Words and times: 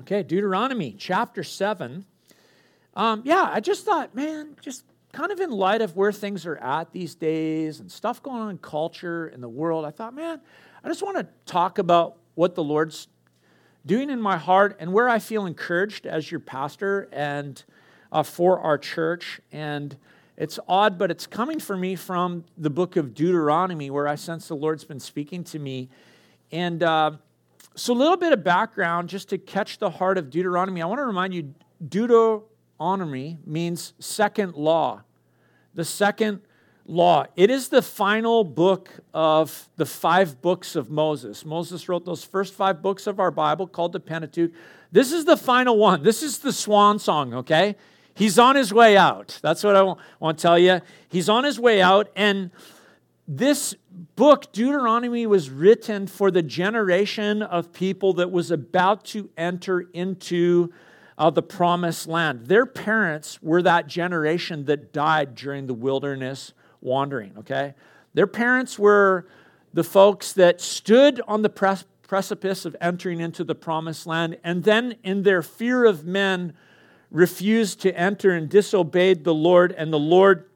Okay, 0.00 0.22
Deuteronomy 0.22 0.94
chapter 0.98 1.44
7. 1.44 2.06
Um, 2.94 3.22
yeah, 3.26 3.50
I 3.52 3.60
just 3.60 3.84
thought, 3.84 4.14
man, 4.14 4.56
just 4.62 4.84
kind 5.12 5.30
of 5.30 5.38
in 5.38 5.50
light 5.50 5.82
of 5.82 5.94
where 5.96 6.12
things 6.12 6.46
are 6.46 6.56
at 6.56 6.92
these 6.92 7.14
days 7.14 7.78
and 7.78 7.92
stuff 7.92 8.22
going 8.22 8.40
on 8.40 8.50
in 8.50 8.58
culture 8.58 9.28
in 9.28 9.42
the 9.42 9.48
world, 9.48 9.84
I 9.84 9.90
thought, 9.90 10.14
man, 10.14 10.40
I 10.82 10.88
just 10.88 11.02
want 11.02 11.18
to 11.18 11.28
talk 11.44 11.78
about 11.78 12.16
what 12.34 12.54
the 12.54 12.64
Lord's 12.64 13.08
doing 13.84 14.08
in 14.08 14.20
my 14.20 14.38
heart 14.38 14.76
and 14.80 14.94
where 14.94 15.10
I 15.10 15.18
feel 15.18 15.44
encouraged 15.44 16.06
as 16.06 16.30
your 16.30 16.40
pastor 16.40 17.10
and 17.12 17.62
uh, 18.10 18.22
for 18.22 18.60
our 18.60 18.78
church. 18.78 19.42
And 19.52 19.94
it's 20.38 20.58
odd, 20.66 20.96
but 20.96 21.10
it's 21.10 21.26
coming 21.26 21.60
for 21.60 21.76
me 21.76 21.96
from 21.96 22.44
the 22.56 22.70
book 22.70 22.96
of 22.96 23.12
Deuteronomy, 23.12 23.90
where 23.90 24.08
I 24.08 24.14
sense 24.14 24.48
the 24.48 24.56
Lord's 24.56 24.84
been 24.84 25.00
speaking 25.00 25.44
to 25.44 25.58
me. 25.58 25.90
And 26.50 26.82
uh, 26.82 27.12
so, 27.74 27.92
a 27.92 27.94
little 27.94 28.16
bit 28.16 28.32
of 28.32 28.44
background 28.44 29.08
just 29.08 29.30
to 29.30 29.38
catch 29.38 29.78
the 29.78 29.90
heart 29.90 30.18
of 30.18 30.30
Deuteronomy. 30.30 30.82
I 30.82 30.86
want 30.86 30.98
to 30.98 31.06
remind 31.06 31.34
you 31.34 31.54
Deuteronomy 31.86 33.38
means 33.46 33.94
second 33.98 34.54
law. 34.54 35.02
The 35.74 35.84
second 35.84 36.42
law. 36.86 37.24
It 37.36 37.50
is 37.50 37.68
the 37.68 37.82
final 37.82 38.44
book 38.44 38.90
of 39.14 39.68
the 39.76 39.86
five 39.86 40.42
books 40.42 40.76
of 40.76 40.90
Moses. 40.90 41.44
Moses 41.44 41.88
wrote 41.88 42.04
those 42.04 42.24
first 42.24 42.54
five 42.54 42.82
books 42.82 43.06
of 43.06 43.20
our 43.20 43.30
Bible 43.30 43.66
called 43.66 43.92
the 43.92 44.00
Pentateuch. 44.00 44.52
This 44.90 45.12
is 45.12 45.24
the 45.24 45.36
final 45.36 45.78
one. 45.78 46.02
This 46.02 46.22
is 46.22 46.40
the 46.40 46.52
swan 46.52 46.98
song, 46.98 47.32
okay? 47.34 47.76
He's 48.14 48.38
on 48.38 48.56
his 48.56 48.74
way 48.74 48.96
out. 48.96 49.38
That's 49.42 49.64
what 49.64 49.74
I 49.74 49.82
want 50.20 50.38
to 50.38 50.42
tell 50.42 50.58
you. 50.58 50.80
He's 51.08 51.28
on 51.28 51.44
his 51.44 51.58
way 51.58 51.80
out. 51.80 52.10
And 52.14 52.50
this 53.28 53.74
book, 54.16 54.52
Deuteronomy, 54.52 55.26
was 55.26 55.48
written 55.48 56.06
for 56.06 56.30
the 56.30 56.42
generation 56.42 57.42
of 57.42 57.72
people 57.72 58.14
that 58.14 58.30
was 58.30 58.50
about 58.50 59.04
to 59.06 59.30
enter 59.36 59.82
into 59.92 60.72
uh, 61.16 61.30
the 61.30 61.42
promised 61.42 62.08
land. 62.08 62.46
Their 62.46 62.66
parents 62.66 63.40
were 63.42 63.62
that 63.62 63.86
generation 63.86 64.64
that 64.64 64.92
died 64.92 65.34
during 65.34 65.66
the 65.66 65.74
wilderness 65.74 66.52
wandering, 66.80 67.32
okay? 67.38 67.74
Their 68.14 68.26
parents 68.26 68.78
were 68.78 69.28
the 69.72 69.84
folks 69.84 70.32
that 70.32 70.60
stood 70.60 71.20
on 71.28 71.42
the 71.42 71.84
precipice 72.02 72.64
of 72.64 72.76
entering 72.80 73.20
into 73.20 73.44
the 73.44 73.54
promised 73.54 74.06
land, 74.06 74.38
and 74.42 74.64
then 74.64 74.96
in 75.04 75.22
their 75.22 75.42
fear 75.42 75.84
of 75.84 76.04
men, 76.04 76.54
refused 77.10 77.80
to 77.82 77.96
enter 77.96 78.32
and 78.32 78.48
disobeyed 78.48 79.22
the 79.22 79.34
Lord, 79.34 79.72
and 79.72 79.92
the 79.92 79.98
Lord 79.98 80.48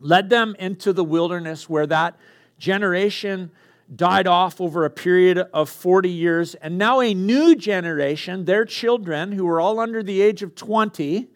led 0.00 0.30
them 0.30 0.56
into 0.58 0.92
the 0.92 1.04
wilderness 1.04 1.68
where 1.68 1.86
that 1.86 2.16
generation 2.58 3.50
died 3.94 4.26
off 4.26 4.60
over 4.60 4.84
a 4.84 4.90
period 4.90 5.38
of 5.38 5.68
40 5.68 6.08
years. 6.08 6.54
And 6.56 6.78
now 6.78 7.00
a 7.00 7.12
new 7.12 7.56
generation, 7.56 8.44
their 8.44 8.64
children, 8.64 9.32
who 9.32 9.44
were 9.44 9.60
all 9.60 9.80
under 9.80 10.02
the 10.02 10.20
age 10.22 10.42
of 10.42 10.54
20, 10.54 11.28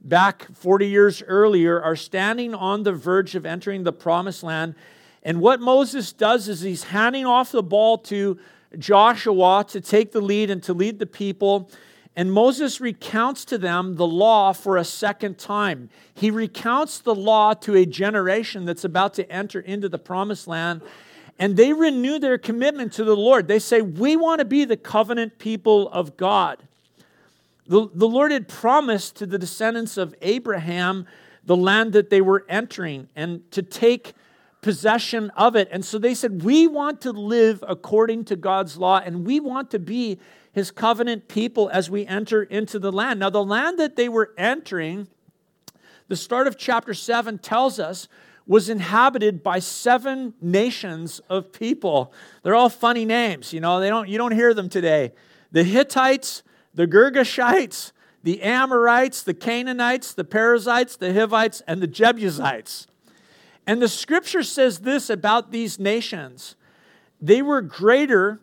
back 0.00 0.46
40 0.54 0.86
years 0.86 1.22
earlier, 1.26 1.80
are 1.80 1.96
standing 1.96 2.54
on 2.54 2.82
the 2.82 2.92
verge 2.92 3.34
of 3.34 3.46
entering 3.46 3.84
the 3.84 3.92
promised 3.92 4.42
land. 4.42 4.74
And 5.22 5.40
what 5.40 5.60
Moses 5.60 6.12
does 6.12 6.48
is 6.48 6.60
he's 6.60 6.84
handing 6.84 7.24
off 7.24 7.52
the 7.52 7.62
ball 7.62 7.98
to 7.98 8.38
Joshua 8.78 9.64
to 9.68 9.80
take 9.80 10.12
the 10.12 10.20
lead 10.20 10.50
and 10.50 10.62
to 10.64 10.74
lead 10.74 10.98
the 10.98 11.06
people. 11.06 11.70
And 12.14 12.32
Moses 12.32 12.80
recounts 12.80 13.44
to 13.46 13.58
them 13.58 13.96
the 13.96 14.06
law 14.06 14.52
for 14.52 14.76
a 14.76 14.84
second 14.84 15.38
time. 15.38 15.88
He 16.14 16.30
recounts 16.30 16.98
the 16.98 17.14
law 17.14 17.54
to 17.54 17.74
a 17.74 17.86
generation 17.86 18.66
that's 18.66 18.84
about 18.84 19.14
to 19.14 19.30
enter 19.32 19.60
into 19.60 19.88
the 19.88 19.98
promised 19.98 20.46
land. 20.46 20.82
And 21.38 21.56
they 21.56 21.72
renew 21.72 22.18
their 22.18 22.36
commitment 22.36 22.92
to 22.94 23.04
the 23.04 23.16
Lord. 23.16 23.48
They 23.48 23.58
say, 23.58 23.80
We 23.80 24.16
want 24.16 24.40
to 24.40 24.44
be 24.44 24.64
the 24.66 24.76
covenant 24.76 25.38
people 25.38 25.88
of 25.88 26.16
God. 26.18 26.58
The, 27.66 27.88
the 27.94 28.08
Lord 28.08 28.32
had 28.32 28.48
promised 28.48 29.16
to 29.16 29.26
the 29.26 29.38
descendants 29.38 29.96
of 29.96 30.14
Abraham 30.20 31.06
the 31.44 31.56
land 31.56 31.94
that 31.94 32.10
they 32.10 32.20
were 32.20 32.44
entering 32.48 33.08
and 33.16 33.50
to 33.52 33.62
take 33.62 34.12
possession 34.62 35.30
of 35.30 35.54
it. 35.56 35.68
And 35.70 35.84
so 35.84 35.98
they 35.98 36.14
said, 36.14 36.42
We 36.42 36.66
want 36.66 37.02
to 37.02 37.12
live 37.12 37.62
according 37.68 38.24
to 38.26 38.36
God's 38.36 38.78
law 38.78 39.02
and 39.04 39.26
we 39.26 39.40
want 39.40 39.70
to 39.72 39.78
be 39.78 40.18
his 40.52 40.70
covenant 40.70 41.28
people 41.28 41.68
as 41.70 41.90
we 41.90 42.06
enter 42.06 42.42
into 42.42 42.78
the 42.78 42.92
land. 42.92 43.20
Now, 43.20 43.30
the 43.30 43.44
land 43.44 43.78
that 43.78 43.96
they 43.96 44.08
were 44.08 44.32
entering, 44.38 45.08
the 46.08 46.16
start 46.16 46.46
of 46.46 46.56
chapter 46.56 46.94
7 46.94 47.38
tells 47.38 47.78
us, 47.78 48.08
was 48.46 48.68
inhabited 48.68 49.42
by 49.42 49.58
seven 49.60 50.34
nations 50.40 51.20
of 51.28 51.52
people. 51.52 52.12
They're 52.42 52.56
all 52.56 52.68
funny 52.68 53.04
names, 53.04 53.52
you 53.52 53.60
know, 53.60 53.80
they 53.80 53.88
don't, 53.88 54.08
you 54.08 54.18
don't 54.18 54.32
hear 54.32 54.52
them 54.52 54.68
today. 54.68 55.12
The 55.52 55.64
Hittites, 55.64 56.42
the 56.74 56.86
Girgashites, 56.86 57.92
the 58.22 58.42
Amorites, 58.42 59.22
the 59.22 59.34
Canaanites, 59.34 60.14
the 60.14 60.24
Perizzites, 60.24 60.96
the 60.96 61.12
Hivites, 61.14 61.62
and 61.66 61.80
the 61.80 61.86
Jebusites. 61.86 62.86
And 63.66 63.80
the 63.80 63.88
scripture 63.88 64.42
says 64.42 64.80
this 64.80 65.10
about 65.10 65.50
these 65.52 65.78
nations 65.78 66.56
they 67.20 67.40
were 67.40 67.62
greater 67.62 68.40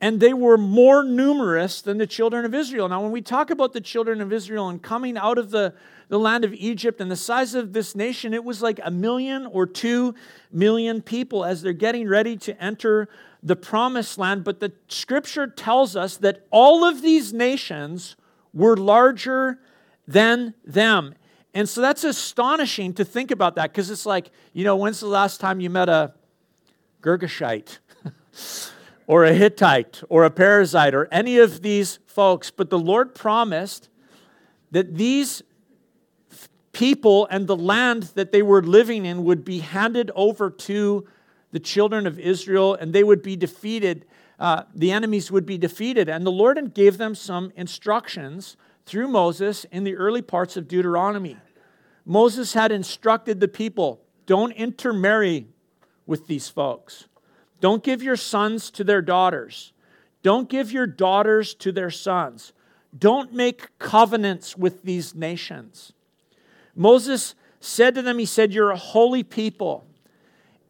and 0.00 0.20
they 0.20 0.32
were 0.32 0.56
more 0.56 1.02
numerous 1.02 1.80
than 1.80 1.98
the 1.98 2.06
children 2.06 2.44
of 2.44 2.54
Israel. 2.54 2.88
Now, 2.88 3.02
when 3.02 3.10
we 3.10 3.22
talk 3.22 3.50
about 3.50 3.72
the 3.72 3.80
children 3.80 4.20
of 4.20 4.32
Israel 4.32 4.68
and 4.68 4.80
coming 4.80 5.16
out 5.16 5.38
of 5.38 5.50
the, 5.50 5.74
the 6.08 6.18
land 6.18 6.44
of 6.44 6.54
Egypt 6.54 7.00
and 7.00 7.10
the 7.10 7.16
size 7.16 7.54
of 7.54 7.72
this 7.72 7.96
nation, 7.96 8.32
it 8.32 8.44
was 8.44 8.62
like 8.62 8.78
a 8.84 8.90
million 8.90 9.46
or 9.46 9.66
two 9.66 10.14
million 10.52 11.02
people 11.02 11.44
as 11.44 11.62
they're 11.62 11.72
getting 11.72 12.06
ready 12.06 12.36
to 12.36 12.62
enter 12.62 13.08
the 13.42 13.56
promised 13.56 14.18
land. 14.18 14.44
But 14.44 14.60
the 14.60 14.72
scripture 14.88 15.48
tells 15.48 15.96
us 15.96 16.16
that 16.18 16.46
all 16.50 16.84
of 16.84 17.02
these 17.02 17.32
nations 17.32 18.14
were 18.52 18.76
larger 18.76 19.58
than 20.06 20.54
them. 20.64 21.14
And 21.58 21.68
so 21.68 21.80
that's 21.80 22.04
astonishing 22.04 22.92
to 22.94 23.04
think 23.04 23.32
about 23.32 23.56
that 23.56 23.72
because 23.72 23.90
it's 23.90 24.06
like, 24.06 24.30
you 24.52 24.62
know, 24.62 24.76
when's 24.76 25.00
the 25.00 25.08
last 25.08 25.40
time 25.40 25.60
you 25.60 25.68
met 25.68 25.88
a 25.88 26.14
Girgashite? 27.02 27.78
or 29.08 29.24
a 29.24 29.32
Hittite 29.32 30.00
or 30.08 30.24
a 30.24 30.30
Perizzite 30.30 30.92
or 30.92 31.08
any 31.10 31.38
of 31.38 31.62
these 31.62 31.98
folks, 32.06 32.52
but 32.52 32.70
the 32.70 32.78
Lord 32.78 33.12
promised 33.12 33.88
that 34.70 34.94
these 34.94 35.42
people 36.72 37.26
and 37.28 37.48
the 37.48 37.56
land 37.56 38.04
that 38.14 38.30
they 38.30 38.42
were 38.42 38.62
living 38.62 39.04
in 39.04 39.24
would 39.24 39.44
be 39.44 39.58
handed 39.58 40.12
over 40.14 40.50
to 40.50 41.08
the 41.50 41.58
children 41.58 42.06
of 42.06 42.20
Israel 42.20 42.74
and 42.74 42.92
they 42.92 43.02
would 43.02 43.22
be 43.22 43.34
defeated. 43.34 44.06
Uh, 44.38 44.62
the 44.76 44.92
enemies 44.92 45.32
would 45.32 45.44
be 45.44 45.58
defeated. 45.58 46.08
And 46.08 46.24
the 46.24 46.30
Lord 46.30 46.72
gave 46.72 46.98
them 46.98 47.16
some 47.16 47.52
instructions 47.56 48.56
through 48.86 49.08
Moses 49.08 49.64
in 49.72 49.82
the 49.84 49.96
early 49.96 50.22
parts 50.22 50.56
of 50.56 50.68
Deuteronomy. 50.68 51.36
Moses 52.08 52.54
had 52.54 52.72
instructed 52.72 53.38
the 53.38 53.46
people 53.46 54.00
don't 54.24 54.52
intermarry 54.52 55.46
with 56.06 56.26
these 56.26 56.48
folks. 56.48 57.06
Don't 57.60 57.82
give 57.82 58.02
your 58.02 58.16
sons 58.16 58.70
to 58.70 58.84
their 58.84 59.02
daughters. 59.02 59.72
Don't 60.22 60.48
give 60.48 60.72
your 60.72 60.86
daughters 60.86 61.54
to 61.54 61.70
their 61.70 61.90
sons. 61.90 62.52
Don't 62.96 63.34
make 63.34 63.78
covenants 63.78 64.56
with 64.56 64.82
these 64.82 65.14
nations. 65.14 65.92
Moses 66.74 67.34
said 67.60 67.94
to 67.94 68.02
them, 68.02 68.18
He 68.18 68.26
said, 68.26 68.54
You're 68.54 68.70
a 68.70 68.76
holy 68.76 69.22
people, 69.22 69.86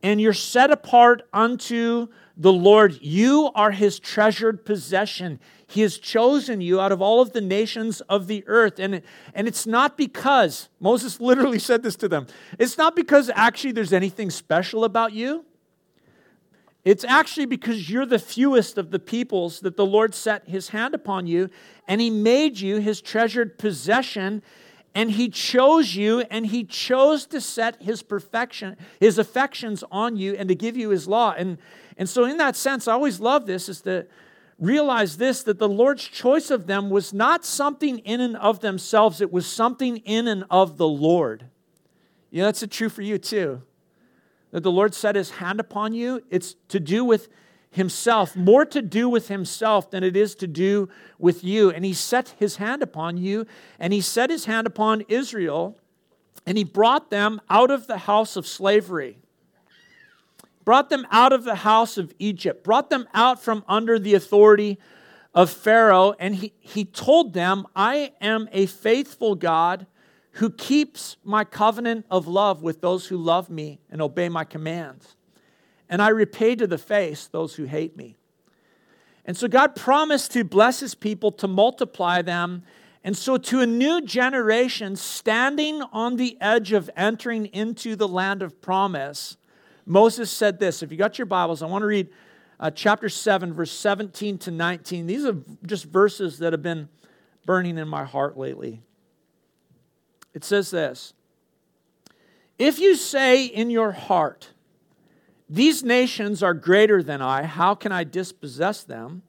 and 0.02 0.20
you're 0.20 0.32
set 0.32 0.72
apart 0.72 1.22
unto 1.32 2.08
the 2.36 2.52
Lord. 2.52 2.98
You 3.00 3.50
are 3.54 3.70
His 3.70 4.00
treasured 4.00 4.64
possession. 4.64 5.38
He 5.70 5.82
has 5.82 5.98
chosen 5.98 6.62
you 6.62 6.80
out 6.80 6.92
of 6.92 7.02
all 7.02 7.20
of 7.20 7.34
the 7.34 7.42
nations 7.42 8.00
of 8.02 8.26
the 8.26 8.42
earth. 8.46 8.78
And, 8.78 9.02
and 9.34 9.46
it's 9.46 9.66
not 9.66 9.98
because, 9.98 10.70
Moses 10.80 11.20
literally 11.20 11.58
said 11.58 11.82
this 11.82 11.94
to 11.96 12.08
them, 12.08 12.26
it's 12.58 12.78
not 12.78 12.96
because 12.96 13.30
actually 13.34 13.72
there's 13.72 13.92
anything 13.92 14.30
special 14.30 14.82
about 14.82 15.12
you. 15.12 15.44
It's 16.84 17.04
actually 17.04 17.44
because 17.44 17.90
you're 17.90 18.06
the 18.06 18.18
fewest 18.18 18.78
of 18.78 18.90
the 18.90 18.98
peoples 18.98 19.60
that 19.60 19.76
the 19.76 19.84
Lord 19.84 20.14
set 20.14 20.48
his 20.48 20.70
hand 20.70 20.94
upon 20.94 21.26
you, 21.26 21.50
and 21.86 22.00
he 22.00 22.08
made 22.08 22.58
you 22.58 22.78
his 22.78 23.02
treasured 23.02 23.58
possession, 23.58 24.42
and 24.94 25.10
he 25.10 25.28
chose 25.28 25.96
you, 25.96 26.20
and 26.30 26.46
he 26.46 26.64
chose 26.64 27.26
to 27.26 27.42
set 27.42 27.82
his 27.82 28.02
perfection, 28.02 28.78
his 29.00 29.18
affections 29.18 29.84
on 29.90 30.16
you, 30.16 30.34
and 30.34 30.48
to 30.48 30.54
give 30.54 30.78
you 30.78 30.88
his 30.88 31.06
law. 31.06 31.34
And, 31.36 31.58
and 31.98 32.08
so, 32.08 32.24
in 32.24 32.38
that 32.38 32.56
sense, 32.56 32.88
I 32.88 32.94
always 32.94 33.20
love 33.20 33.44
this 33.44 33.68
is 33.68 33.82
to 33.82 34.06
realize 34.58 35.16
this 35.16 35.42
that 35.44 35.58
the 35.58 35.68
Lord's 35.68 36.06
choice 36.06 36.50
of 36.50 36.66
them 36.66 36.90
was 36.90 37.12
not 37.12 37.44
something 37.44 37.98
in 38.00 38.20
and 38.20 38.36
of 38.36 38.60
themselves, 38.60 39.20
it 39.20 39.32
was 39.32 39.46
something 39.46 39.98
in 39.98 40.28
and 40.28 40.44
of 40.50 40.76
the 40.76 40.88
Lord. 40.88 41.46
You 42.30 42.40
know, 42.40 42.46
that's 42.46 42.64
true 42.68 42.88
for 42.88 43.02
you 43.02 43.18
too 43.18 43.62
that 44.50 44.62
the 44.62 44.72
Lord 44.72 44.94
set 44.94 45.14
his 45.14 45.30
hand 45.30 45.60
upon 45.60 45.92
you, 45.92 46.22
it's 46.30 46.54
to 46.68 46.80
do 46.80 47.04
with 47.04 47.28
himself, 47.70 48.34
more 48.34 48.64
to 48.64 48.80
do 48.80 49.08
with 49.08 49.28
himself 49.28 49.90
than 49.90 50.02
it 50.02 50.16
is 50.16 50.34
to 50.36 50.46
do 50.46 50.88
with 51.18 51.44
you. 51.44 51.70
And 51.70 51.84
he 51.84 51.92
set 51.92 52.34
his 52.38 52.56
hand 52.56 52.82
upon 52.82 53.18
you, 53.18 53.46
and 53.78 53.92
he 53.92 54.00
set 54.00 54.30
his 54.30 54.46
hand 54.46 54.66
upon 54.66 55.02
Israel, 55.08 55.78
and 56.46 56.56
he 56.56 56.64
brought 56.64 57.10
them 57.10 57.40
out 57.50 57.70
of 57.70 57.86
the 57.86 57.98
house 57.98 58.36
of 58.36 58.46
slavery. 58.46 59.18
Brought 60.68 60.90
them 60.90 61.06
out 61.10 61.32
of 61.32 61.44
the 61.44 61.54
house 61.54 61.96
of 61.96 62.12
Egypt, 62.18 62.62
brought 62.62 62.90
them 62.90 63.08
out 63.14 63.42
from 63.42 63.64
under 63.66 63.98
the 63.98 64.12
authority 64.12 64.76
of 65.32 65.48
Pharaoh, 65.48 66.14
and 66.18 66.34
he, 66.34 66.52
he 66.60 66.84
told 66.84 67.32
them, 67.32 67.66
I 67.74 68.12
am 68.20 68.50
a 68.52 68.66
faithful 68.66 69.34
God 69.34 69.86
who 70.32 70.50
keeps 70.50 71.16
my 71.24 71.42
covenant 71.42 72.04
of 72.10 72.28
love 72.28 72.62
with 72.62 72.82
those 72.82 73.06
who 73.06 73.16
love 73.16 73.48
me 73.48 73.80
and 73.88 74.02
obey 74.02 74.28
my 74.28 74.44
commands. 74.44 75.16
And 75.88 76.02
I 76.02 76.08
repay 76.08 76.54
to 76.56 76.66
the 76.66 76.76
face 76.76 77.28
those 77.28 77.54
who 77.54 77.64
hate 77.64 77.96
me. 77.96 78.18
And 79.24 79.38
so 79.38 79.48
God 79.48 79.74
promised 79.74 80.32
to 80.32 80.44
bless 80.44 80.80
his 80.80 80.94
people, 80.94 81.32
to 81.32 81.48
multiply 81.48 82.20
them. 82.20 82.62
And 83.02 83.16
so, 83.16 83.38
to 83.38 83.60
a 83.60 83.66
new 83.66 84.02
generation 84.02 84.96
standing 84.96 85.80
on 85.80 86.16
the 86.16 86.36
edge 86.42 86.72
of 86.74 86.90
entering 86.94 87.46
into 87.46 87.96
the 87.96 88.06
land 88.06 88.42
of 88.42 88.60
promise, 88.60 89.37
Moses 89.88 90.30
said 90.30 90.58
this. 90.58 90.82
If 90.82 90.92
you 90.92 90.98
got 90.98 91.18
your 91.18 91.26
Bibles, 91.26 91.62
I 91.62 91.66
want 91.66 91.82
to 91.82 91.86
read 91.86 92.10
uh, 92.60 92.70
chapter 92.70 93.08
7, 93.08 93.54
verse 93.54 93.70
17 93.70 94.36
to 94.38 94.50
19. 94.50 95.06
These 95.06 95.24
are 95.24 95.36
just 95.64 95.86
verses 95.86 96.38
that 96.40 96.52
have 96.52 96.62
been 96.62 96.90
burning 97.46 97.78
in 97.78 97.88
my 97.88 98.04
heart 98.04 98.36
lately. 98.36 98.82
It 100.34 100.44
says 100.44 100.70
this 100.70 101.14
If 102.58 102.78
you 102.78 102.96
say 102.96 103.46
in 103.46 103.70
your 103.70 103.92
heart, 103.92 104.50
These 105.48 105.82
nations 105.82 106.42
are 106.42 106.54
greater 106.54 107.02
than 107.02 107.22
I, 107.22 107.44
how 107.44 107.74
can 107.74 107.90
I 107.90 108.04
dispossess 108.04 108.84
them? 108.84 109.22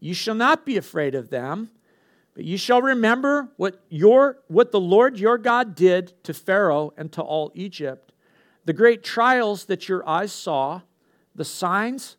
You 0.00 0.14
shall 0.14 0.34
not 0.34 0.64
be 0.64 0.78
afraid 0.78 1.14
of 1.14 1.28
them, 1.28 1.70
but 2.34 2.44
you 2.44 2.56
shall 2.56 2.80
remember 2.80 3.50
what, 3.58 3.82
your, 3.90 4.38
what 4.48 4.72
the 4.72 4.80
Lord 4.80 5.18
your 5.18 5.36
God 5.36 5.74
did 5.74 6.14
to 6.24 6.32
Pharaoh 6.32 6.94
and 6.96 7.12
to 7.12 7.20
all 7.20 7.52
Egypt, 7.54 8.13
the 8.64 8.72
great 8.72 9.02
trials 9.02 9.66
that 9.66 9.88
your 9.88 10.08
eyes 10.08 10.32
saw, 10.32 10.82
the 11.34 11.44
signs 11.44 12.16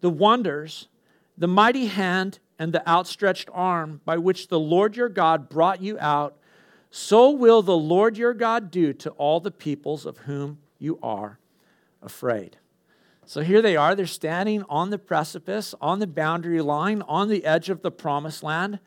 the 0.00 0.10
wonders, 0.10 0.88
the 1.36 1.48
mighty 1.48 1.86
hand, 1.86 2.38
and 2.58 2.72
the 2.72 2.86
outstretched 2.88 3.48
arm 3.52 4.00
by 4.04 4.18
which 4.18 4.48
the 4.48 4.60
Lord 4.60 4.96
your 4.96 5.08
God 5.08 5.48
brought 5.48 5.80
you 5.82 5.98
out, 5.98 6.36
so 6.90 7.30
will 7.30 7.62
the 7.62 7.76
Lord 7.76 8.18
your 8.18 8.34
God 8.34 8.70
do 8.70 8.92
to 8.94 9.10
all 9.10 9.40
the 9.40 9.50
peoples 9.50 10.04
of 10.04 10.18
whom 10.18 10.58
you 10.78 10.98
are 11.02 11.38
afraid. 12.02 12.58
So 13.24 13.42
here 13.42 13.62
they 13.62 13.76
are. 13.76 13.94
They're 13.94 14.06
standing 14.06 14.64
on 14.68 14.90
the 14.90 14.98
precipice, 14.98 15.74
on 15.80 16.00
the 16.00 16.06
boundary 16.06 16.60
line, 16.60 17.02
on 17.02 17.28
the 17.28 17.44
edge 17.44 17.70
of 17.70 17.82
the 17.82 17.92
promised 17.92 18.42
land, 18.42 18.80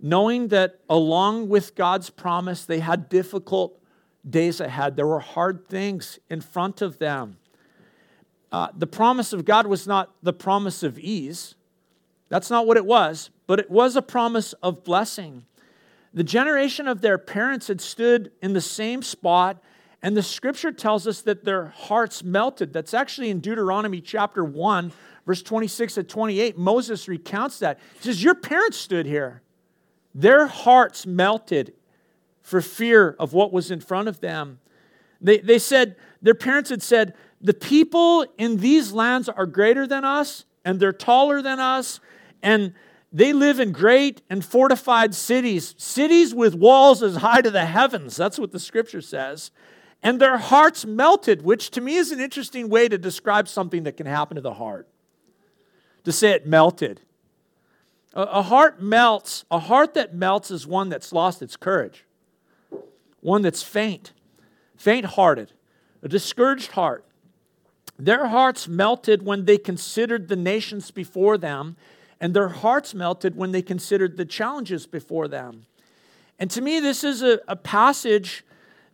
knowing 0.00 0.48
that 0.48 0.78
along 0.88 1.48
with 1.48 1.74
God's 1.74 2.08
promise, 2.08 2.64
they 2.64 2.78
had 2.78 3.08
difficult 3.08 3.78
days 4.28 4.60
ahead. 4.60 4.96
There 4.96 5.06
were 5.06 5.20
hard 5.20 5.68
things 5.68 6.18
in 6.28 6.40
front 6.40 6.82
of 6.82 6.98
them 6.98 7.38
uh, 8.50 8.68
the 8.76 8.86
promise 8.86 9.32
of 9.32 9.44
God 9.44 9.66
was 9.66 9.86
not 9.86 10.14
the 10.22 10.32
promise 10.32 10.82
of 10.82 10.98
ease. 10.98 11.54
That's 12.28 12.50
not 12.50 12.66
what 12.66 12.76
it 12.76 12.86
was, 12.86 13.30
but 13.46 13.58
it 13.58 13.70
was 13.70 13.96
a 13.96 14.02
promise 14.02 14.52
of 14.54 14.84
blessing. 14.84 15.44
The 16.14 16.24
generation 16.24 16.88
of 16.88 17.00
their 17.00 17.18
parents 17.18 17.68
had 17.68 17.80
stood 17.80 18.32
in 18.40 18.54
the 18.54 18.60
same 18.60 19.02
spot, 19.02 19.62
and 20.02 20.16
the 20.16 20.22
scripture 20.22 20.72
tells 20.72 21.06
us 21.06 21.20
that 21.22 21.44
their 21.44 21.66
hearts 21.66 22.24
melted. 22.24 22.72
That's 22.72 22.94
actually 22.94 23.30
in 23.30 23.40
Deuteronomy 23.40 24.00
chapter 24.00 24.44
1, 24.44 24.92
verse 25.26 25.42
26 25.42 25.94
to 25.94 26.02
28. 26.02 26.56
Moses 26.56 27.06
recounts 27.06 27.58
that. 27.58 27.78
He 27.94 28.04
says, 28.04 28.22
Your 28.22 28.34
parents 28.34 28.78
stood 28.78 29.04
here. 29.04 29.42
Their 30.14 30.46
hearts 30.46 31.06
melted 31.06 31.74
for 32.48 32.62
fear 32.62 33.14
of 33.18 33.34
what 33.34 33.52
was 33.52 33.70
in 33.70 33.78
front 33.78 34.08
of 34.08 34.20
them. 34.20 34.58
They, 35.20 35.38
they 35.38 35.58
said, 35.58 35.96
their 36.22 36.34
parents 36.34 36.70
had 36.70 36.82
said, 36.82 37.12
the 37.42 37.52
people 37.52 38.24
in 38.38 38.56
these 38.56 38.90
lands 38.90 39.28
are 39.28 39.44
greater 39.44 39.86
than 39.86 40.02
us, 40.02 40.46
and 40.64 40.80
they're 40.80 40.94
taller 40.94 41.42
than 41.42 41.60
us, 41.60 42.00
and 42.42 42.72
they 43.12 43.34
live 43.34 43.60
in 43.60 43.72
great 43.72 44.22
and 44.30 44.42
fortified 44.42 45.14
cities, 45.14 45.74
cities 45.76 46.34
with 46.34 46.54
walls 46.54 47.02
as 47.02 47.16
high 47.16 47.42
to 47.42 47.50
the 47.50 47.66
heavens. 47.66 48.16
That's 48.16 48.38
what 48.38 48.52
the 48.52 48.58
scripture 48.58 49.02
says. 49.02 49.50
And 50.02 50.18
their 50.18 50.38
hearts 50.38 50.86
melted, 50.86 51.42
which 51.42 51.70
to 51.72 51.82
me 51.82 51.96
is 51.96 52.12
an 52.12 52.20
interesting 52.20 52.70
way 52.70 52.88
to 52.88 52.96
describe 52.96 53.46
something 53.46 53.82
that 53.82 53.98
can 53.98 54.06
happen 54.06 54.36
to 54.36 54.40
the 54.40 54.54
heart. 54.54 54.88
To 56.04 56.12
say 56.12 56.30
it 56.30 56.46
melted. 56.46 57.02
A, 58.14 58.42
heart 58.42 58.80
melts, 58.80 59.44
a 59.50 59.58
heart 59.58 59.92
that 59.94 60.14
melts 60.14 60.50
is 60.50 60.66
one 60.66 60.88
that's 60.88 61.12
lost 61.12 61.42
its 61.42 61.56
courage, 61.56 62.04
one 63.28 63.42
that's 63.42 63.62
faint, 63.62 64.12
faint 64.74 65.04
hearted, 65.04 65.52
a 66.02 66.08
discouraged 66.08 66.72
heart. 66.72 67.04
Their 67.98 68.28
hearts 68.28 68.66
melted 68.66 69.22
when 69.22 69.44
they 69.44 69.58
considered 69.58 70.28
the 70.28 70.36
nations 70.36 70.90
before 70.90 71.36
them, 71.36 71.76
and 72.20 72.32
their 72.32 72.48
hearts 72.48 72.94
melted 72.94 73.36
when 73.36 73.52
they 73.52 73.60
considered 73.60 74.16
the 74.16 74.24
challenges 74.24 74.86
before 74.86 75.28
them. 75.28 75.66
And 76.38 76.50
to 76.52 76.62
me, 76.62 76.80
this 76.80 77.04
is 77.04 77.22
a, 77.22 77.40
a 77.46 77.54
passage 77.54 78.44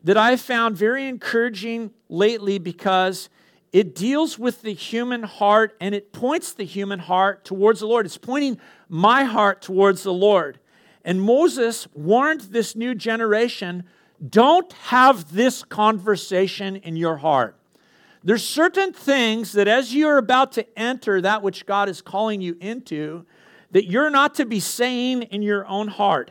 that 0.02 0.16
I've 0.16 0.40
found 0.40 0.76
very 0.76 1.06
encouraging 1.06 1.92
lately 2.08 2.58
because 2.58 3.28
it 3.72 3.94
deals 3.94 4.38
with 4.38 4.62
the 4.62 4.74
human 4.74 5.22
heart 5.22 5.76
and 5.80 5.94
it 5.94 6.12
points 6.12 6.52
the 6.52 6.64
human 6.64 6.98
heart 6.98 7.44
towards 7.44 7.80
the 7.80 7.86
Lord. 7.86 8.04
It's 8.04 8.18
pointing 8.18 8.58
my 8.88 9.24
heart 9.24 9.62
towards 9.62 10.02
the 10.02 10.12
Lord. 10.12 10.58
And 11.04 11.22
Moses 11.22 11.86
warned 11.94 12.42
this 12.42 12.74
new 12.74 12.94
generation 12.94 13.84
don't 14.28 14.72
have 14.74 15.32
this 15.32 15.62
conversation 15.62 16.76
in 16.76 16.96
your 16.96 17.16
heart. 17.16 17.56
There's 18.22 18.44
certain 18.44 18.92
things 18.92 19.52
that 19.52 19.68
as 19.68 19.94
you're 19.94 20.16
about 20.18 20.52
to 20.52 20.78
enter 20.78 21.20
that 21.20 21.42
which 21.42 21.66
God 21.66 21.88
is 21.88 22.00
calling 22.00 22.40
you 22.40 22.56
into, 22.60 23.26
that 23.72 23.86
you're 23.86 24.10
not 24.10 24.34
to 24.36 24.46
be 24.46 24.60
saying 24.60 25.22
in 25.24 25.42
your 25.42 25.66
own 25.66 25.88
heart. 25.88 26.30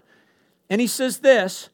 And 0.70 0.82
he 0.82 0.88
says 0.88 1.20
this 1.20 1.70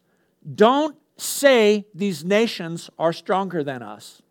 don't 0.56 0.98
say 1.16 1.86
these 1.94 2.24
nations 2.26 2.90
are 2.98 3.14
stronger 3.14 3.64
than 3.64 3.82
us. 3.82 4.22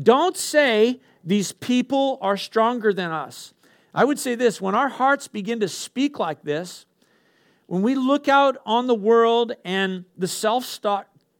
Don't 0.00 0.36
say 0.36 1.00
these 1.24 1.52
people 1.52 2.18
are 2.20 2.36
stronger 2.36 2.92
than 2.92 3.10
us. 3.10 3.54
I 3.94 4.04
would 4.04 4.18
say 4.18 4.34
this 4.34 4.60
when 4.60 4.74
our 4.74 4.88
hearts 4.88 5.28
begin 5.28 5.60
to 5.60 5.68
speak 5.68 6.18
like 6.18 6.42
this, 6.42 6.86
when 7.70 7.82
we 7.82 7.94
look 7.94 8.26
out 8.26 8.56
on 8.66 8.88
the 8.88 8.96
world 8.96 9.52
and 9.64 10.04
the 10.18 10.26
self 10.26 10.80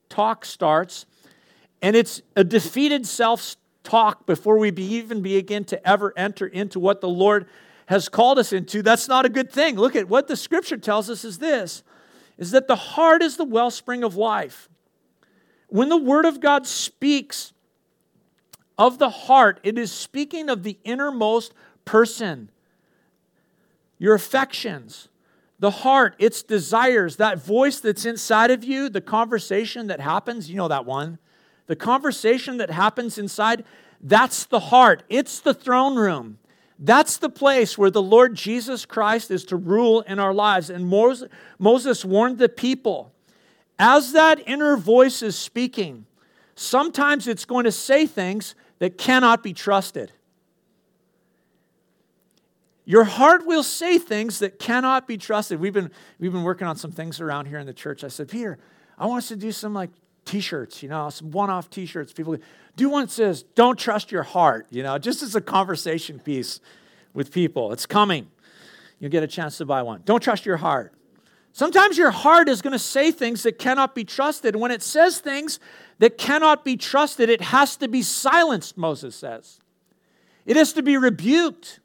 talk 0.09 0.45
starts, 0.45 1.05
and 1.83 1.97
it's 1.97 2.23
a 2.37 2.45
defeated 2.45 3.05
self 3.05 3.57
talk 3.83 4.27
before 4.27 4.57
we 4.57 4.71
be 4.71 4.85
even 4.95 5.23
begin 5.23 5.65
to 5.65 5.89
ever 5.89 6.15
enter 6.17 6.47
into 6.47 6.79
what 6.79 7.01
the 7.01 7.09
Lord 7.09 7.47
has 7.87 8.09
called 8.09 8.39
us 8.39 8.53
into. 8.53 8.81
That's 8.81 9.09
not 9.09 9.27
a 9.27 9.29
good 9.29 9.51
thing. 9.51 9.75
Look 9.75 9.97
at 9.97 10.09
what 10.09 10.29
the 10.29 10.37
scripture 10.37 10.77
tells 10.77 11.11
us 11.11 11.25
is 11.25 11.39
this 11.39 11.83
is 12.39 12.53
that 12.53 12.69
the 12.69 12.77
heart 12.77 13.23
is 13.23 13.37
the 13.37 13.45
wellspring 13.45 14.05
of 14.05 14.15
life. 14.15 14.69
When 15.67 15.89
the 15.89 15.97
word 15.97 16.27
of 16.27 16.39
God 16.39 16.65
speaks 16.65 17.53
of 18.79 19.01
the 19.01 19.11
heart, 19.11 19.59
it 19.65 19.77
is 19.77 19.91
speaking 19.91 20.49
of 20.49 20.63
the 20.63 20.79
innermost 20.85 21.55
person, 21.85 22.53
your 23.99 24.15
affections, 24.15 25.09
the 25.61 25.71
heart, 25.71 26.17
its 26.19 26.43
desires, 26.43 27.17
that 27.17 27.39
voice 27.39 27.79
that's 27.79 28.05
inside 28.05 28.51
of 28.51 28.65
you, 28.65 28.89
the 28.89 29.01
conversation 29.01 29.87
that 29.87 30.01
happens, 30.01 30.51
you 30.51 30.57
know 30.57 30.69
that 30.69 30.85
one 30.85 31.19
the 31.71 31.77
conversation 31.77 32.57
that 32.57 32.69
happens 32.69 33.17
inside, 33.17 33.65
that's 34.01 34.45
the 34.47 34.59
heart. 34.59 35.05
It's 35.09 35.39
the 35.39 35.55
throne 35.55 35.95
room. 35.95 36.39
That's 36.81 37.19
the 37.19 37.29
place 37.29 37.79
where 37.79 37.93
the 37.93 38.03
Lord 38.03 38.35
Jesus 38.35 38.85
Christ 38.85 39.31
is 39.31 39.45
to 39.45 39.57
rule 39.57 40.01
in 40.01 40.19
our 40.19 40.35
lives. 40.35 40.69
And 40.69 40.89
Moses 41.61 42.05
warned 42.05 42.39
the 42.39 42.49
people 42.49 43.13
as 43.79 44.11
that 44.13 44.43
inner 44.49 44.77
voice 44.77 45.23
is 45.23 45.37
speaking, 45.37 46.07
sometimes 46.57 47.29
it's 47.29 47.45
going 47.45 47.67
to 47.67 47.73
say 47.73 48.05
things 48.05 48.57
that 48.81 48.99
cannot 48.99 49.45
be 49.45 49.53
trusted. 49.53 50.11
Your 52.91 53.05
heart 53.05 53.47
will 53.47 53.63
say 53.63 53.99
things 53.99 54.41
that 54.41 54.59
cannot 54.59 55.07
be 55.07 55.17
trusted. 55.17 55.61
We've 55.61 55.73
been, 55.73 55.93
we've 56.19 56.33
been 56.33 56.43
working 56.43 56.67
on 56.67 56.75
some 56.75 56.91
things 56.91 57.21
around 57.21 57.47
here 57.47 57.61
in 57.61 57.67
the 57.69 57.73
church. 57.73 58.03
I 58.03 58.09
said, 58.09 58.29
Peter, 58.29 58.59
I 58.99 59.07
want 59.07 59.19
us 59.19 59.29
to 59.29 59.37
do 59.37 59.53
some 59.53 59.73
like 59.73 59.91
t-shirts, 60.25 60.83
you 60.83 60.89
know, 60.89 61.09
some 61.09 61.31
one-off 61.31 61.71
t-shirts. 61.71 62.13
People 62.13 62.37
do 62.75 62.89
one 62.89 63.05
that 63.05 63.13
says, 63.13 63.45
don't 63.55 63.79
trust 63.79 64.11
your 64.11 64.25
heart, 64.25 64.67
you 64.71 64.83
know, 64.83 64.99
just 64.99 65.23
as 65.23 65.37
a 65.37 65.41
conversation 65.41 66.19
piece 66.19 66.59
with 67.15 67.33
people. 67.33 67.73
It's 67.73 67.87
coming. 67.87 68.27
You'll 68.99 69.13
get 69.13 69.23
a 69.23 69.29
chance 69.29 69.59
to 69.59 69.67
buy 69.67 69.83
one. 69.83 70.03
Don't 70.05 70.21
trust 70.21 70.45
your 70.45 70.57
heart. 70.57 70.93
Sometimes 71.53 71.97
your 71.97 72.11
heart 72.11 72.49
is 72.49 72.61
going 72.61 72.73
to 72.73 72.79
say 72.81 73.13
things 73.13 73.45
that 73.45 73.57
cannot 73.57 73.95
be 73.95 74.03
trusted. 74.03 74.57
When 74.57 74.73
it 74.73 74.83
says 74.83 75.21
things 75.21 75.61
that 76.01 76.19
cannot 76.19 76.65
be 76.65 76.77
trusted, 76.77 77.29
it 77.29 77.41
has 77.41 77.77
to 77.77 77.87
be 77.87 78.03
silenced, 78.03 78.77
Moses 78.77 79.15
says. 79.15 79.61
It 80.45 80.57
has 80.57 80.73
to 80.73 80.83
be 80.83 80.97
rebuked. 80.97 81.79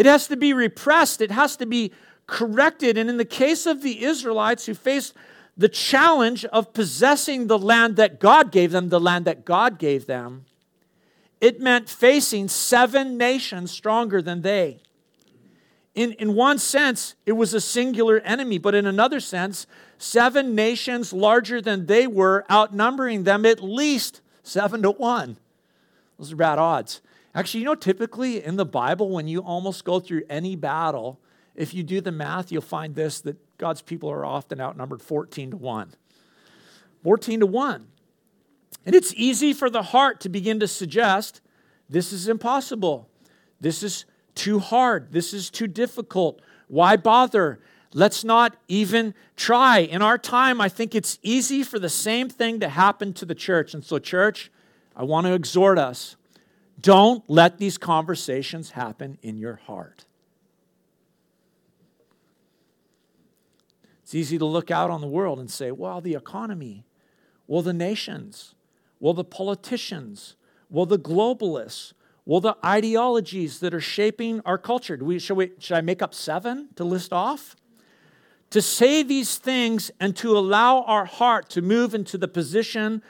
It 0.00 0.06
has 0.06 0.28
to 0.28 0.36
be 0.36 0.54
repressed. 0.54 1.20
It 1.20 1.30
has 1.30 1.56
to 1.56 1.66
be 1.66 1.92
corrected. 2.26 2.96
And 2.96 3.10
in 3.10 3.18
the 3.18 3.24
case 3.26 3.66
of 3.66 3.82
the 3.82 4.02
Israelites 4.02 4.64
who 4.64 4.72
faced 4.72 5.12
the 5.58 5.68
challenge 5.68 6.46
of 6.46 6.72
possessing 6.72 7.48
the 7.48 7.58
land 7.58 7.96
that 7.96 8.18
God 8.18 8.50
gave 8.50 8.72
them, 8.72 8.88
the 8.88 8.98
land 8.98 9.26
that 9.26 9.44
God 9.44 9.78
gave 9.78 10.06
them, 10.06 10.46
it 11.38 11.60
meant 11.60 11.86
facing 11.86 12.48
seven 12.48 13.18
nations 13.18 13.72
stronger 13.72 14.22
than 14.22 14.40
they. 14.40 14.80
in, 15.94 16.12
in 16.12 16.34
one 16.34 16.58
sense, 16.58 17.14
it 17.26 17.32
was 17.32 17.52
a 17.52 17.60
singular 17.60 18.20
enemy, 18.20 18.56
but 18.56 18.74
in 18.74 18.86
another 18.86 19.20
sense, 19.20 19.66
seven 19.98 20.54
nations 20.54 21.12
larger 21.12 21.60
than 21.60 21.84
they 21.84 22.06
were, 22.06 22.46
outnumbering 22.50 23.24
them 23.24 23.44
at 23.44 23.62
least 23.62 24.22
seven 24.42 24.80
to 24.80 24.92
one. 24.92 25.36
Those 26.18 26.32
are 26.32 26.36
bad 26.36 26.58
odds. 26.58 27.02
Actually, 27.34 27.60
you 27.60 27.66
know, 27.66 27.74
typically 27.74 28.44
in 28.44 28.56
the 28.56 28.64
Bible, 28.64 29.10
when 29.10 29.28
you 29.28 29.40
almost 29.40 29.84
go 29.84 30.00
through 30.00 30.22
any 30.28 30.56
battle, 30.56 31.20
if 31.54 31.74
you 31.74 31.82
do 31.82 32.00
the 32.00 32.12
math, 32.12 32.50
you'll 32.50 32.62
find 32.62 32.94
this 32.94 33.20
that 33.20 33.36
God's 33.58 33.82
people 33.82 34.10
are 34.10 34.24
often 34.24 34.60
outnumbered 34.60 35.02
14 35.02 35.52
to 35.52 35.56
1. 35.56 35.94
14 37.02 37.40
to 37.40 37.46
1. 37.46 37.86
And 38.86 38.94
it's 38.94 39.14
easy 39.14 39.52
for 39.52 39.70
the 39.70 39.82
heart 39.82 40.20
to 40.20 40.28
begin 40.28 40.60
to 40.60 40.68
suggest 40.68 41.40
this 41.88 42.12
is 42.12 42.28
impossible. 42.28 43.08
This 43.60 43.82
is 43.82 44.04
too 44.34 44.58
hard. 44.58 45.12
This 45.12 45.34
is 45.34 45.50
too 45.50 45.66
difficult. 45.66 46.40
Why 46.68 46.96
bother? 46.96 47.60
Let's 47.92 48.22
not 48.22 48.56
even 48.68 49.14
try. 49.36 49.80
In 49.80 50.00
our 50.02 50.16
time, 50.16 50.60
I 50.60 50.68
think 50.68 50.94
it's 50.94 51.18
easy 51.22 51.62
for 51.62 51.78
the 51.78 51.88
same 51.88 52.28
thing 52.28 52.60
to 52.60 52.68
happen 52.68 53.12
to 53.14 53.24
the 53.24 53.34
church. 53.34 53.74
And 53.74 53.84
so, 53.84 53.98
church, 53.98 54.50
I 54.96 55.02
want 55.02 55.26
to 55.26 55.34
exhort 55.34 55.78
us 55.78 56.16
don't 56.80 57.28
let 57.28 57.58
these 57.58 57.78
conversations 57.78 58.70
happen 58.70 59.18
in 59.22 59.38
your 59.38 59.56
heart. 59.56 60.04
It's 64.02 64.14
easy 64.14 64.38
to 64.38 64.44
look 64.44 64.70
out 64.70 64.90
on 64.90 65.00
the 65.00 65.06
world 65.06 65.38
and 65.38 65.50
say, 65.50 65.70
well, 65.70 66.00
the 66.00 66.14
economy, 66.14 66.84
well, 67.46 67.62
the 67.62 67.72
nations, 67.72 68.54
well, 68.98 69.14
the 69.14 69.24
politicians, 69.24 70.34
well, 70.68 70.86
the 70.86 70.98
globalists, 70.98 71.92
well, 72.24 72.40
the 72.40 72.56
ideologies 72.64 73.60
that 73.60 73.72
are 73.72 73.80
shaping 73.80 74.40
our 74.44 74.58
culture. 74.58 74.96
Do 74.96 75.04
we, 75.04 75.18
should, 75.18 75.36
we, 75.36 75.52
should 75.58 75.76
I 75.76 75.80
make 75.80 76.02
up 76.02 76.14
seven 76.14 76.68
to 76.76 76.84
list 76.84 77.12
off? 77.12 77.56
To 78.50 78.60
say 78.60 79.02
these 79.04 79.38
things 79.38 79.90
and 80.00 80.16
to 80.16 80.36
allow 80.36 80.82
our 80.82 81.04
heart 81.04 81.48
to 81.50 81.62
move 81.62 81.94
into 81.94 82.18
the 82.18 82.28
position 82.28 83.02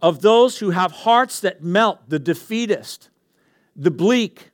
of 0.00 0.22
those 0.22 0.58
who 0.58 0.70
have 0.70 0.92
hearts 0.92 1.40
that 1.40 1.62
melt, 1.62 2.08
the 2.08 2.18
defeatist, 2.18 3.10
the 3.76 3.90
bleak, 3.90 4.50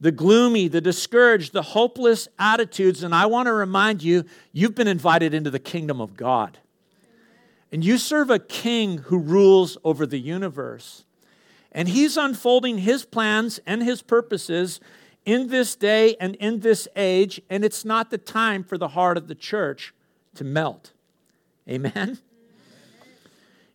the 0.00 0.10
gloomy, 0.10 0.66
the 0.66 0.80
discouraged, 0.80 1.52
the 1.52 1.62
hopeless 1.62 2.26
attitudes. 2.38 3.02
And 3.02 3.14
I 3.14 3.26
want 3.26 3.46
to 3.46 3.52
remind 3.52 4.02
you, 4.02 4.24
you've 4.52 4.74
been 4.74 4.88
invited 4.88 5.34
into 5.34 5.50
the 5.50 5.58
kingdom 5.58 6.00
of 6.00 6.16
God. 6.16 6.58
And 7.70 7.84
you 7.84 7.98
serve 7.98 8.28
a 8.28 8.38
king 8.38 8.98
who 8.98 9.18
rules 9.18 9.78
over 9.84 10.04
the 10.04 10.18
universe. 10.18 11.04
And 11.70 11.88
he's 11.88 12.16
unfolding 12.16 12.78
his 12.78 13.04
plans 13.04 13.60
and 13.66 13.82
his 13.82 14.02
purposes 14.02 14.80
in 15.24 15.48
this 15.48 15.76
day 15.76 16.16
and 16.20 16.34
in 16.36 16.60
this 16.60 16.88
age. 16.96 17.40
And 17.48 17.64
it's 17.64 17.84
not 17.84 18.10
the 18.10 18.18
time 18.18 18.64
for 18.64 18.76
the 18.76 18.88
heart 18.88 19.16
of 19.16 19.28
the 19.28 19.34
church 19.34 19.94
to 20.34 20.44
melt. 20.44 20.92
Amen? 21.68 22.18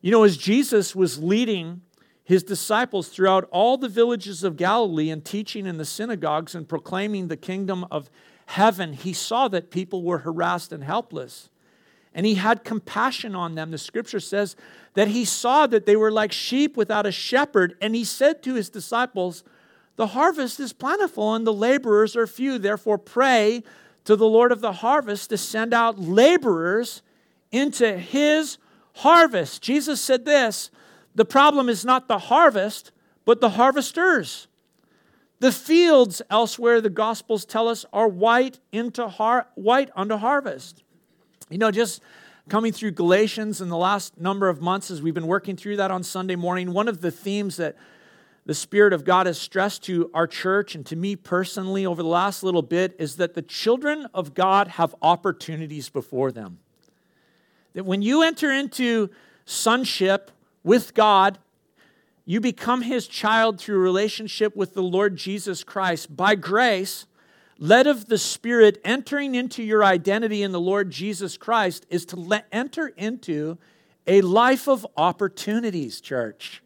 You 0.01 0.11
know, 0.11 0.23
as 0.23 0.37
Jesus 0.37 0.95
was 0.95 1.23
leading 1.23 1.81
his 2.27 2.43
disciples 2.43 3.07
throughout 3.07 3.47
all 3.51 3.77
the 3.77 3.87
villages 3.87 4.43
of 4.43 4.57
Galilee 4.57 5.09
and 5.09 5.23
teaching 5.23 5.65
in 5.65 5.77
the 5.77 5.85
synagogues 5.85 6.55
and 6.55 6.67
proclaiming 6.67 7.29
the 7.29 7.37
kingdom 7.37 7.85
of 7.89 8.09
heaven, 8.47 8.91
he 8.91 9.13
saw 9.13 9.47
that 9.47 9.71
people 9.71 10.03
were 10.03 10.17
harassed 10.17 10.73
and 10.73 10.83
helpless. 10.83 11.47
And 12.13 12.25
he 12.25 12.35
had 12.35 12.65
compassion 12.65 13.33
on 13.33 13.55
them. 13.55 13.71
The 13.71 13.77
scripture 13.77 14.19
says 14.19 14.57
that 14.93 15.07
he 15.07 15.23
saw 15.23 15.67
that 15.67 15.85
they 15.85 15.95
were 15.95 16.11
like 16.11 16.33
sheep 16.33 16.75
without 16.75 17.05
a 17.05 17.13
shepherd. 17.13 17.77
And 17.79 17.95
he 17.95 18.03
said 18.03 18.43
to 18.43 18.55
his 18.55 18.69
disciples, 18.69 19.45
The 19.95 20.07
harvest 20.07 20.59
is 20.59 20.73
plentiful 20.73 21.33
and 21.33 21.47
the 21.47 21.53
laborers 21.53 22.17
are 22.17 22.27
few. 22.27 22.57
Therefore, 22.57 22.97
pray 22.97 23.63
to 24.03 24.17
the 24.17 24.27
Lord 24.27 24.51
of 24.51 24.59
the 24.59 24.73
harvest 24.73 25.29
to 25.29 25.37
send 25.37 25.73
out 25.73 25.97
laborers 25.97 27.03
into 27.53 27.97
his 27.97 28.57
harvest. 28.95 29.61
Jesus 29.61 30.01
said 30.01 30.25
this 30.25 30.71
the 31.17 31.25
problem 31.25 31.67
is 31.67 31.83
not 31.83 32.07
the 32.07 32.19
harvest, 32.19 32.91
but 33.25 33.41
the 33.41 33.49
harvesters. 33.49 34.47
The 35.39 35.51
fields 35.51 36.21
elsewhere, 36.29 36.79
the 36.79 36.91
Gospels 36.91 37.43
tell 37.43 37.67
us, 37.67 37.87
are 37.91 38.07
white, 38.07 38.59
into 38.71 39.07
har- 39.07 39.47
white 39.55 39.89
unto 39.95 40.17
harvest. 40.17 40.83
You 41.49 41.57
know, 41.57 41.71
just 41.71 42.03
coming 42.49 42.71
through 42.71 42.91
Galatians 42.91 43.61
in 43.61 43.69
the 43.69 43.77
last 43.77 44.21
number 44.21 44.47
of 44.47 44.61
months 44.61 44.91
as 44.91 45.01
we've 45.01 45.15
been 45.15 45.25
working 45.25 45.55
through 45.55 45.77
that 45.77 45.89
on 45.89 46.03
Sunday 46.03 46.35
morning, 46.35 46.71
one 46.71 46.87
of 46.87 47.01
the 47.01 47.09
themes 47.09 47.57
that 47.57 47.75
the 48.45 48.53
Spirit 48.53 48.93
of 48.93 49.03
God 49.03 49.25
has 49.25 49.41
stressed 49.41 49.83
to 49.85 50.11
our 50.13 50.27
church 50.27 50.75
and 50.75 50.85
to 50.85 50.95
me 50.95 51.15
personally 51.15 51.83
over 51.87 52.03
the 52.03 52.07
last 52.07 52.43
little 52.43 52.61
bit 52.61 52.95
is 52.99 53.15
that 53.15 53.33
the 53.33 53.41
children 53.41 54.07
of 54.13 54.35
God 54.35 54.67
have 54.67 54.93
opportunities 55.01 55.89
before 55.89 56.31
them. 56.31 56.59
That 57.73 57.87
when 57.87 58.03
you 58.03 58.21
enter 58.21 58.51
into 58.51 59.09
sonship 59.45 60.29
with 60.67 60.93
God, 60.93 61.39
you 62.25 62.41
become 62.41 62.81
his 62.81 63.07
child 63.07 63.57
through 63.57 63.79
relationship 63.79 64.53
with 64.53 64.73
the 64.73 64.83
Lord 64.83 65.15
Jesus 65.15 65.63
Christ. 65.63 66.13
By 66.15 66.35
grace, 66.35 67.07
led 67.57 67.87
of 67.87 68.07
the 68.07 68.17
Spirit, 68.17 68.81
entering 68.83 69.33
into 69.33 69.63
your 69.63 69.83
identity 69.83 70.43
in 70.43 70.51
the 70.51 70.59
Lord 70.59 70.91
Jesus 70.91 71.37
Christ 71.37 71.85
is 71.89 72.05
to 72.07 72.17
let, 72.17 72.47
enter 72.51 72.89
into 72.89 73.57
a 74.05 74.19
life 74.19 74.67
of 74.67 74.85
opportunities, 74.97 76.01
church. 76.01 76.61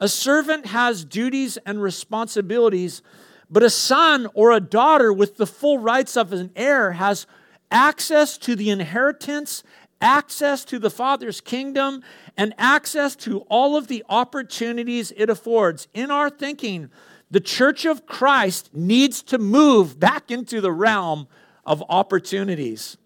A 0.00 0.08
servant 0.08 0.64
has 0.66 1.04
duties 1.04 1.58
and 1.58 1.82
responsibilities, 1.82 3.02
but 3.50 3.62
a 3.62 3.68
son 3.68 4.28
or 4.32 4.50
a 4.50 4.60
daughter 4.60 5.12
with 5.12 5.36
the 5.36 5.46
full 5.46 5.78
rights 5.78 6.16
of 6.16 6.32
an 6.32 6.50
heir 6.56 6.92
has 6.92 7.26
access 7.70 8.38
to 8.38 8.56
the 8.56 8.70
inheritance 8.70 9.62
access 10.00 10.64
to 10.66 10.78
the 10.78 10.90
Father's 10.90 11.40
kingdom, 11.40 12.02
and 12.36 12.54
access 12.58 13.14
to 13.16 13.40
all 13.48 13.76
of 13.76 13.88
the 13.88 14.04
opportunities 14.08 15.12
it 15.16 15.28
affords. 15.28 15.88
In 15.94 16.10
our 16.10 16.30
thinking, 16.30 16.90
the 17.30 17.40
church 17.40 17.84
of 17.84 18.06
Christ 18.06 18.70
needs 18.74 19.22
to 19.24 19.38
move 19.38 20.00
back 20.00 20.30
into 20.30 20.60
the 20.60 20.72
realm 20.72 21.28
of 21.64 21.82
opportunities. 21.88 22.96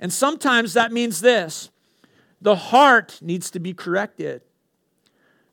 And 0.00 0.12
sometimes 0.12 0.72
that 0.74 0.92
means 0.92 1.20
this 1.20 1.70
the 2.40 2.56
heart 2.56 3.18
needs 3.22 3.50
to 3.50 3.58
be 3.58 3.74
corrected. 3.74 4.42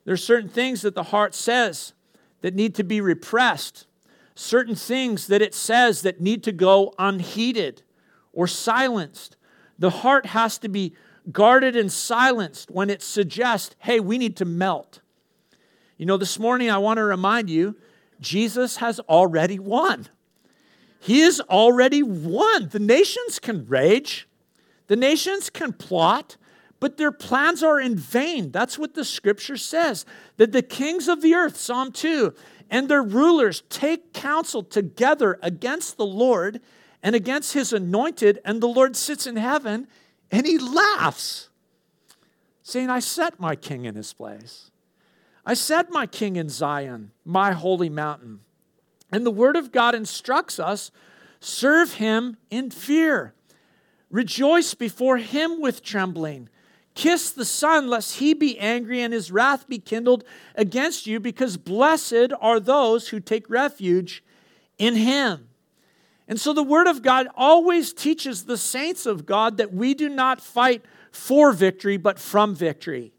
There 0.04 0.14
are 0.14 0.18
certain 0.18 0.50
things 0.50 0.82
that 0.82 0.94
the 0.94 1.04
heart 1.04 1.34
says 1.34 1.94
that 2.42 2.54
need 2.54 2.74
to 2.74 2.84
be 2.84 3.00
repressed, 3.00 3.86
certain 4.34 4.74
things 4.74 5.26
that 5.28 5.40
it 5.40 5.54
says 5.54 6.02
that 6.02 6.20
need 6.20 6.42
to 6.44 6.52
go 6.52 6.94
unheeded 6.98 7.82
or 8.32 8.46
silenced. 8.46 9.36
The 9.78 9.90
heart 9.90 10.26
has 10.26 10.58
to 10.58 10.68
be 10.68 10.94
guarded 11.30 11.76
and 11.76 11.90
silenced 11.90 12.70
when 12.70 12.90
it 12.90 13.02
suggests, 13.02 13.74
hey, 13.78 14.00
we 14.00 14.18
need 14.18 14.36
to 14.36 14.44
melt. 14.44 15.00
You 15.96 16.06
know, 16.06 16.16
this 16.16 16.38
morning 16.38 16.70
I 16.70 16.78
want 16.78 16.98
to 16.98 17.04
remind 17.04 17.48
you 17.48 17.76
Jesus 18.20 18.76
has 18.76 19.00
already 19.00 19.58
won. 19.58 20.08
He 21.00 21.20
has 21.20 21.40
already 21.40 22.02
won. 22.02 22.68
The 22.70 22.78
nations 22.78 23.38
can 23.38 23.66
rage, 23.66 24.28
the 24.86 24.96
nations 24.96 25.50
can 25.50 25.72
plot, 25.72 26.36
but 26.80 26.96
their 26.96 27.12
plans 27.12 27.62
are 27.62 27.80
in 27.80 27.96
vain. 27.96 28.50
That's 28.50 28.78
what 28.78 28.94
the 28.94 29.04
scripture 29.04 29.56
says. 29.56 30.04
That 30.36 30.52
the 30.52 30.62
kings 30.62 31.08
of 31.08 31.22
the 31.22 31.34
earth, 31.34 31.56
Psalm 31.56 31.92
2, 31.92 32.34
and 32.70 32.88
their 32.88 33.02
rulers 33.02 33.62
take 33.68 34.12
counsel 34.12 34.62
together 34.62 35.38
against 35.42 35.96
the 35.96 36.06
Lord 36.06 36.60
and 37.04 37.14
against 37.14 37.52
his 37.52 37.74
anointed, 37.74 38.40
and 38.46 38.62
the 38.62 38.66
Lord 38.66 38.96
sits 38.96 39.26
in 39.26 39.36
heaven 39.36 39.86
and 40.30 40.46
he 40.46 40.58
laughs, 40.58 41.50
saying, 42.62 42.88
I 42.88 43.00
set 43.00 43.38
my 43.38 43.54
king 43.54 43.84
in 43.84 43.94
his 43.94 44.14
place. 44.14 44.70
I 45.44 45.52
set 45.52 45.90
my 45.90 46.06
king 46.06 46.36
in 46.36 46.48
Zion, 46.48 47.10
my 47.22 47.52
holy 47.52 47.90
mountain. 47.90 48.40
And 49.12 49.26
the 49.26 49.30
word 49.30 49.54
of 49.54 49.70
God 49.70 49.94
instructs 49.94 50.58
us 50.58 50.90
serve 51.40 51.94
him 51.94 52.38
in 52.50 52.70
fear, 52.70 53.34
rejoice 54.10 54.72
before 54.72 55.18
him 55.18 55.60
with 55.60 55.82
trembling. 55.82 56.48
Kiss 56.94 57.30
the 57.30 57.44
Son, 57.44 57.86
lest 57.86 58.16
he 58.16 58.32
be 58.32 58.58
angry 58.58 59.02
and 59.02 59.12
his 59.12 59.30
wrath 59.30 59.68
be 59.68 59.78
kindled 59.78 60.24
against 60.54 61.06
you, 61.06 61.20
because 61.20 61.58
blessed 61.58 62.32
are 62.40 62.58
those 62.58 63.08
who 63.08 63.20
take 63.20 63.50
refuge 63.50 64.24
in 64.78 64.94
him. 64.94 65.48
And 66.26 66.40
so 66.40 66.52
the 66.52 66.62
Word 66.62 66.86
of 66.86 67.02
God 67.02 67.28
always 67.34 67.92
teaches 67.92 68.44
the 68.44 68.56
saints 68.56 69.04
of 69.06 69.26
God 69.26 69.58
that 69.58 69.72
we 69.72 69.94
do 69.94 70.08
not 70.08 70.40
fight 70.40 70.84
for 71.10 71.52
victory, 71.52 71.96
but 71.96 72.18
from 72.18 72.54
victory. 72.54 73.12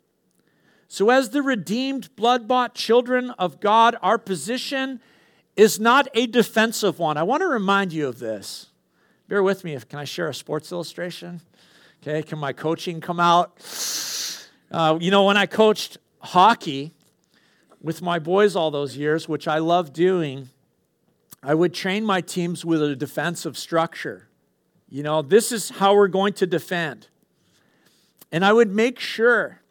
So, 0.87 1.09
as 1.09 1.29
the 1.29 1.41
redeemed, 1.41 2.15
blood 2.15 2.47
bought 2.47 2.75
children 2.75 3.31
of 3.31 3.59
God, 3.59 3.95
our 4.01 4.17
position 4.17 5.01
is 5.55 5.79
not 5.79 6.07
a 6.13 6.27
defensive 6.27 6.99
one. 6.99 7.17
I 7.17 7.23
want 7.23 7.41
to 7.41 7.47
remind 7.47 7.93
you 7.93 8.07
of 8.07 8.19
this. 8.19 8.67
Bear 9.27 9.41
with 9.41 9.63
me. 9.63 9.77
Can 9.89 9.99
I 9.99 10.05
share 10.05 10.29
a 10.29 10.33
sports 10.33 10.71
illustration? 10.71 11.41
Okay, 12.01 12.21
can 12.21 12.37
my 12.37 12.53
coaching 12.53 13.01
come 13.01 13.19
out? 13.19 13.59
Uh, 14.71 14.97
you 15.01 15.09
know, 15.09 15.23
when 15.23 15.37
I 15.37 15.45
coached 15.47 15.97
hockey 16.19 16.93
with 17.81 18.01
my 18.01 18.19
boys 18.19 18.55
all 18.55 18.69
those 18.71 18.95
years, 18.95 19.27
which 19.27 19.47
I 19.47 19.57
love 19.57 19.93
doing, 19.93 20.49
I 21.45 21.53
would 21.53 21.75
train 21.75 22.03
my 22.03 22.21
teams 22.21 22.65
with 22.65 22.81
a 22.81 22.95
defensive 22.95 23.55
structure. 23.55 24.27
You 24.89 25.03
know, 25.03 25.21
this 25.21 25.51
is 25.51 25.69
how 25.69 25.93
we're 25.93 26.07
going 26.07 26.33
to 26.33 26.47
defend. 26.47 27.07
And 28.31 28.43
I 28.43 28.51
would 28.51 28.73
make 28.73 28.99
sure 28.99 29.61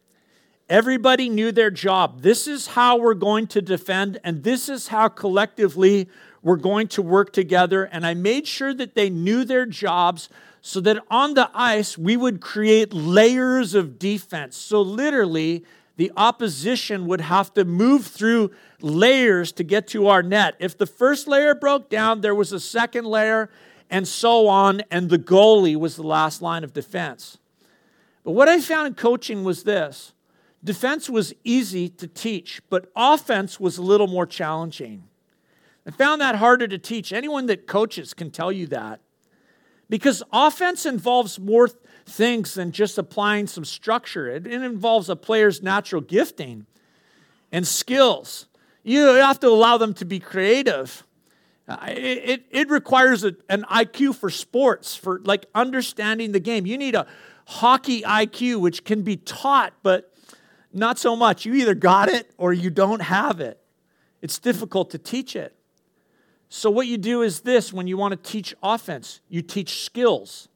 everybody 0.68 1.28
knew 1.28 1.50
their 1.50 1.72
job. 1.72 2.22
This 2.22 2.46
is 2.46 2.68
how 2.68 2.98
we're 2.98 3.14
going 3.14 3.48
to 3.48 3.60
defend, 3.60 4.20
and 4.22 4.44
this 4.44 4.68
is 4.68 4.86
how 4.86 5.08
collectively 5.08 6.08
we're 6.42 6.56
going 6.56 6.86
to 6.88 7.02
work 7.02 7.32
together. 7.32 7.84
And 7.86 8.06
I 8.06 8.14
made 8.14 8.46
sure 8.46 8.72
that 8.72 8.94
they 8.94 9.10
knew 9.10 9.44
their 9.44 9.66
jobs 9.66 10.28
so 10.60 10.78
that 10.80 11.02
on 11.10 11.34
the 11.34 11.50
ice 11.52 11.98
we 11.98 12.16
would 12.16 12.40
create 12.40 12.92
layers 12.92 13.74
of 13.74 13.98
defense. 13.98 14.56
So, 14.56 14.80
literally, 14.80 15.64
the 15.96 16.12
opposition 16.16 17.06
would 17.06 17.20
have 17.20 17.54
to 17.54 17.64
move 17.64 18.06
through 18.06 18.50
layers 18.80 19.52
to 19.52 19.64
get 19.64 19.86
to 19.88 20.08
our 20.08 20.22
net. 20.22 20.56
If 20.58 20.76
the 20.76 20.86
first 20.86 21.28
layer 21.28 21.54
broke 21.54 21.88
down, 21.88 22.20
there 22.20 22.34
was 22.34 22.52
a 22.52 22.60
second 22.60 23.06
layer, 23.06 23.50
and 23.90 24.08
so 24.08 24.48
on, 24.48 24.82
and 24.90 25.08
the 25.08 25.18
goalie 25.18 25.76
was 25.76 25.96
the 25.96 26.02
last 26.02 26.42
line 26.42 26.64
of 26.64 26.72
defense. 26.72 27.38
But 28.24 28.32
what 28.32 28.48
I 28.48 28.60
found 28.60 28.88
in 28.88 28.94
coaching 28.94 29.44
was 29.44 29.62
this 29.62 30.12
defense 30.64 31.10
was 31.10 31.34
easy 31.44 31.88
to 31.90 32.08
teach, 32.08 32.62
but 32.70 32.90
offense 32.96 33.60
was 33.60 33.78
a 33.78 33.82
little 33.82 34.06
more 34.06 34.26
challenging. 34.26 35.04
I 35.86 35.90
found 35.90 36.22
that 36.22 36.36
harder 36.36 36.66
to 36.66 36.78
teach. 36.78 37.12
Anyone 37.12 37.46
that 37.46 37.66
coaches 37.66 38.14
can 38.14 38.30
tell 38.30 38.50
you 38.50 38.66
that. 38.68 39.00
Because 39.90 40.22
offense 40.32 40.86
involves 40.86 41.38
more 41.38 41.68
things 42.06 42.54
than 42.54 42.72
just 42.72 42.98
applying 42.98 43.46
some 43.46 43.64
structure, 43.64 44.28
it, 44.28 44.46
it 44.46 44.62
involves 44.62 45.08
a 45.08 45.16
player's 45.16 45.62
natural 45.62 46.00
gifting 46.00 46.66
and 47.50 47.66
skills. 47.66 48.46
You 48.82 49.06
have 49.06 49.40
to 49.40 49.48
allow 49.48 49.78
them 49.78 49.94
to 49.94 50.04
be 50.04 50.20
creative. 50.20 51.04
It, 51.66 51.98
it, 51.98 52.44
it, 52.50 52.68
requires 52.68 53.24
a, 53.24 53.34
an 53.48 53.64
IQ 53.70 54.16
for 54.16 54.28
sports, 54.28 54.94
for 54.94 55.20
like 55.24 55.46
understanding 55.54 56.32
the 56.32 56.40
game. 56.40 56.66
You 56.66 56.76
need 56.76 56.94
a 56.94 57.06
hockey 57.46 58.02
IQ, 58.02 58.60
which 58.60 58.84
can 58.84 59.02
be 59.02 59.16
taught, 59.16 59.72
but 59.82 60.12
not 60.74 60.98
so 60.98 61.16
much. 61.16 61.46
You 61.46 61.54
either 61.54 61.74
got 61.74 62.10
it 62.10 62.30
or 62.36 62.52
you 62.52 62.68
don't 62.68 63.00
have 63.00 63.40
it. 63.40 63.58
It's 64.20 64.38
difficult 64.38 64.90
to 64.90 64.98
teach 64.98 65.36
it. 65.36 65.54
So, 66.50 66.70
what 66.70 66.86
you 66.86 66.98
do 66.98 67.22
is 67.22 67.40
this 67.40 67.72
when 67.72 67.86
you 67.86 67.96
want 67.96 68.12
to 68.12 68.30
teach 68.30 68.54
offense, 68.62 69.20
you 69.28 69.40
teach 69.40 69.84
skills. 69.84 70.48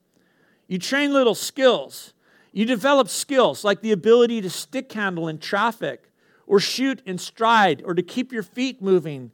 You 0.68 0.78
train 0.78 1.12
little 1.12 1.34
skills. 1.34 2.12
You 2.52 2.64
develop 2.64 3.08
skills 3.08 3.64
like 3.64 3.80
the 3.80 3.92
ability 3.92 4.40
to 4.42 4.50
stick 4.50 4.92
handle 4.92 5.26
in 5.26 5.38
traffic, 5.38 6.10
or 6.46 6.60
shoot 6.60 7.02
in 7.04 7.18
stride, 7.18 7.82
or 7.84 7.94
to 7.94 8.02
keep 8.02 8.32
your 8.32 8.42
feet 8.42 8.80
moving. 8.80 9.32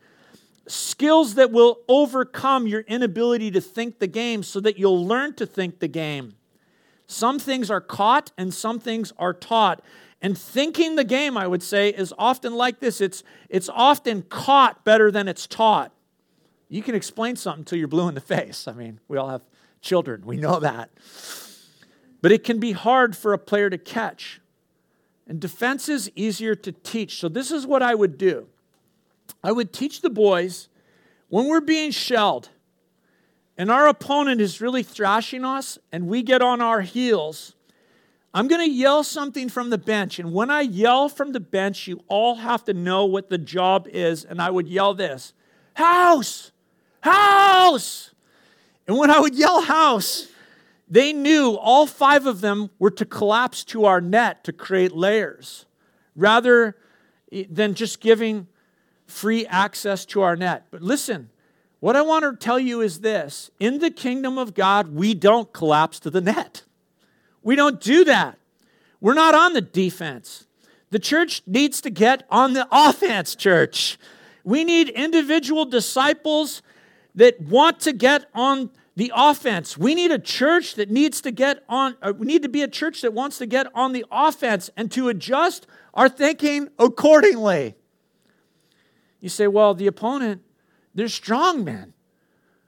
Skills 0.67 1.35
that 1.35 1.53
will 1.53 1.81
overcome 1.89 2.67
your 2.67 2.81
inability 2.83 3.51
to 3.51 3.61
think 3.61 3.99
the 3.99 4.07
game 4.07 4.43
so 4.43 4.61
that 4.61 4.79
you'll 4.79 5.07
learn 5.07 5.35
to 5.35 5.47
think 5.47 5.81
the 5.81 5.89
game. 5.89 6.35
Some 7.07 7.39
things 7.39 7.71
are 7.71 7.81
caught 7.81 8.33
and 8.39 8.53
some 8.53 8.81
things 8.81 9.13
are 9.19 9.35
taught. 9.35 9.83
And 10.23 10.39
thinking 10.39 10.97
the 10.97 11.05
game, 11.05 11.37
I 11.37 11.47
would 11.47 11.63
say, 11.63 11.91
is 11.91 12.15
often 12.17 12.55
like 12.55 12.81
this 12.81 13.01
it's, 13.01 13.23
it's 13.51 13.69
often 13.69 14.23
caught 14.23 14.85
better 14.85 15.11
than 15.11 15.29
it's 15.29 15.47
taught. 15.47 15.93
You 16.69 16.83
can 16.83 16.95
explain 16.95 17.37
something 17.37 17.61
until 17.61 17.79
you're 17.79 17.89
blue 17.89 18.09
in 18.09 18.15
the 18.15 18.21
face. 18.37 18.67
I 18.67 18.73
mean, 18.73 19.01
we 19.07 19.19
all 19.19 19.29
have 19.29 19.43
children, 19.85 20.23
we 20.25 20.37
know 20.37 20.59
that. 20.61 20.91
But 22.21 22.33
it 22.33 22.43
can 22.43 22.59
be 22.59 22.73
hard 22.73 23.17
for 23.17 23.33
a 23.33 23.39
player 23.39 23.71
to 23.71 23.79
catch. 23.79 24.41
And 25.27 25.39
defense 25.39 25.89
is 25.89 26.11
easier 26.17 26.55
to 26.55 26.73
teach. 26.73 27.21
So, 27.21 27.29
this 27.29 27.51
is 27.51 27.67
what 27.67 27.83
I 27.83 27.95
would 27.95 28.19
do 28.19 28.49
I 29.43 29.53
would 29.53 29.73
teach 29.73 30.01
the 30.01 30.11
boys 30.11 30.69
when 31.29 31.47
we're 31.47 31.61
being 31.61 31.91
shelled 31.91 32.49
and 33.57 33.71
our 33.71 33.87
opponent 33.87 34.41
is 34.41 34.61
really 34.61 34.83
thrashing 34.83 35.45
us 35.45 35.79
and 35.93 36.09
we 36.09 36.23
get 36.23 36.43
on 36.43 36.61
our 36.61 36.81
heels. 36.81 37.55
I'm 38.33 38.49
going 38.49 38.69
to 38.69 38.71
yell 38.71 39.05
something 39.05 39.49
from 39.49 39.71
the 39.71 39.79
bench. 39.79 40.19
And 40.19 40.33
when 40.33 40.51
I 40.51 40.63
yell 40.63 41.09
from 41.09 41.33
the 41.33 41.41
bench, 41.41 41.87
you 41.87 42.03
all 42.09 42.35
have 42.37 42.65
to 42.65 42.75
know 42.75 43.05
what 43.05 43.29
the 43.29 43.39
job 43.39 43.87
is. 43.89 44.25
And 44.25 44.43
I 44.43 44.51
would 44.51 44.69
yell 44.69 44.95
this 44.95 45.33
House! 45.75 46.51
House! 47.01 48.11
And 48.87 48.97
when 48.99 49.11
I 49.11 49.21
would 49.21 49.35
yell 49.35 49.63
house, 49.63 50.29
they 50.89 51.13
knew 51.13 51.57
all 51.57 51.87
five 51.87 52.27
of 52.27 52.41
them 52.41 52.71
were 52.79 52.91
to 52.91 53.05
collapse 53.05 53.65
to 53.65 53.87
our 53.87 54.01
net 54.01 54.45
to 54.45 54.53
create 54.53 54.93
layers 54.93 55.67
rather 56.15 56.77
than 57.49 57.75
just 57.75 58.01
giving 58.01 58.47
free 59.07 59.47
access 59.47 60.05
to 60.07 60.23
our 60.23 60.37
net. 60.37 60.67
But 60.71 60.83
listen, 60.83 61.31
what 61.81 61.97
I 61.97 62.03
want 62.03 62.25
to 62.25 62.37
tell 62.37 62.59
you 62.59 62.81
is 62.81 63.01
this 63.01 63.51
in 63.59 63.79
the 63.79 63.91
kingdom 63.91 64.39
of 64.39 64.55
God, 64.55 64.95
we 64.95 65.15
don't 65.15 65.53
collapse 65.53 65.99
to 66.01 66.11
the 66.11 66.21
net. 66.21 66.65
We 67.43 67.57
don't 67.57 67.81
do 67.81 68.05
that. 68.05 68.39
We're 69.01 69.15
not 69.15 69.35
on 69.35 69.53
the 69.53 69.61
defense. 69.61 70.47
The 70.91 70.99
church 70.99 71.43
needs 71.47 71.81
to 71.83 71.91
get 71.91 72.25
on 72.31 72.53
the 72.53 72.67
offense, 72.71 73.35
church. 73.35 73.99
We 74.45 74.65
need 74.65 74.89
individual 74.89 75.65
disciples 75.65 76.63
that 77.15 77.41
want 77.41 77.81
to 77.81 77.93
get 77.93 78.27
on 78.35 78.71
the 78.97 79.13
offense. 79.15 79.77
We 79.77 79.95
need 79.95 80.11
a 80.11 80.19
church 80.19 80.75
that 80.75 80.91
needs 80.91 81.21
to 81.23 81.31
get 81.31 81.65
on, 81.69 81.97
uh, 82.03 82.13
we 82.17 82.27
need 82.27 82.43
to 82.43 82.49
be 82.49 82.63
a 82.63 82.69
church 82.69 83.01
that 83.03 83.13
wants 83.13 83.39
to 83.39 83.47
get 83.47 83.67
on 83.75 83.93
the 83.93 84.05
offense 84.11 84.71
and 84.77 84.91
to 84.93 85.09
adjust 85.09 85.67
our 85.95 86.09
thinking 86.09 86.69
accordingly. 86.79 87.75
You 89.21 89.29
say, 89.29 89.49
well, 89.49 89.75
the 89.75 89.87
opponent, 89.87 90.43
they're 90.95 91.09
strong 91.09 91.65
men. 91.65 91.93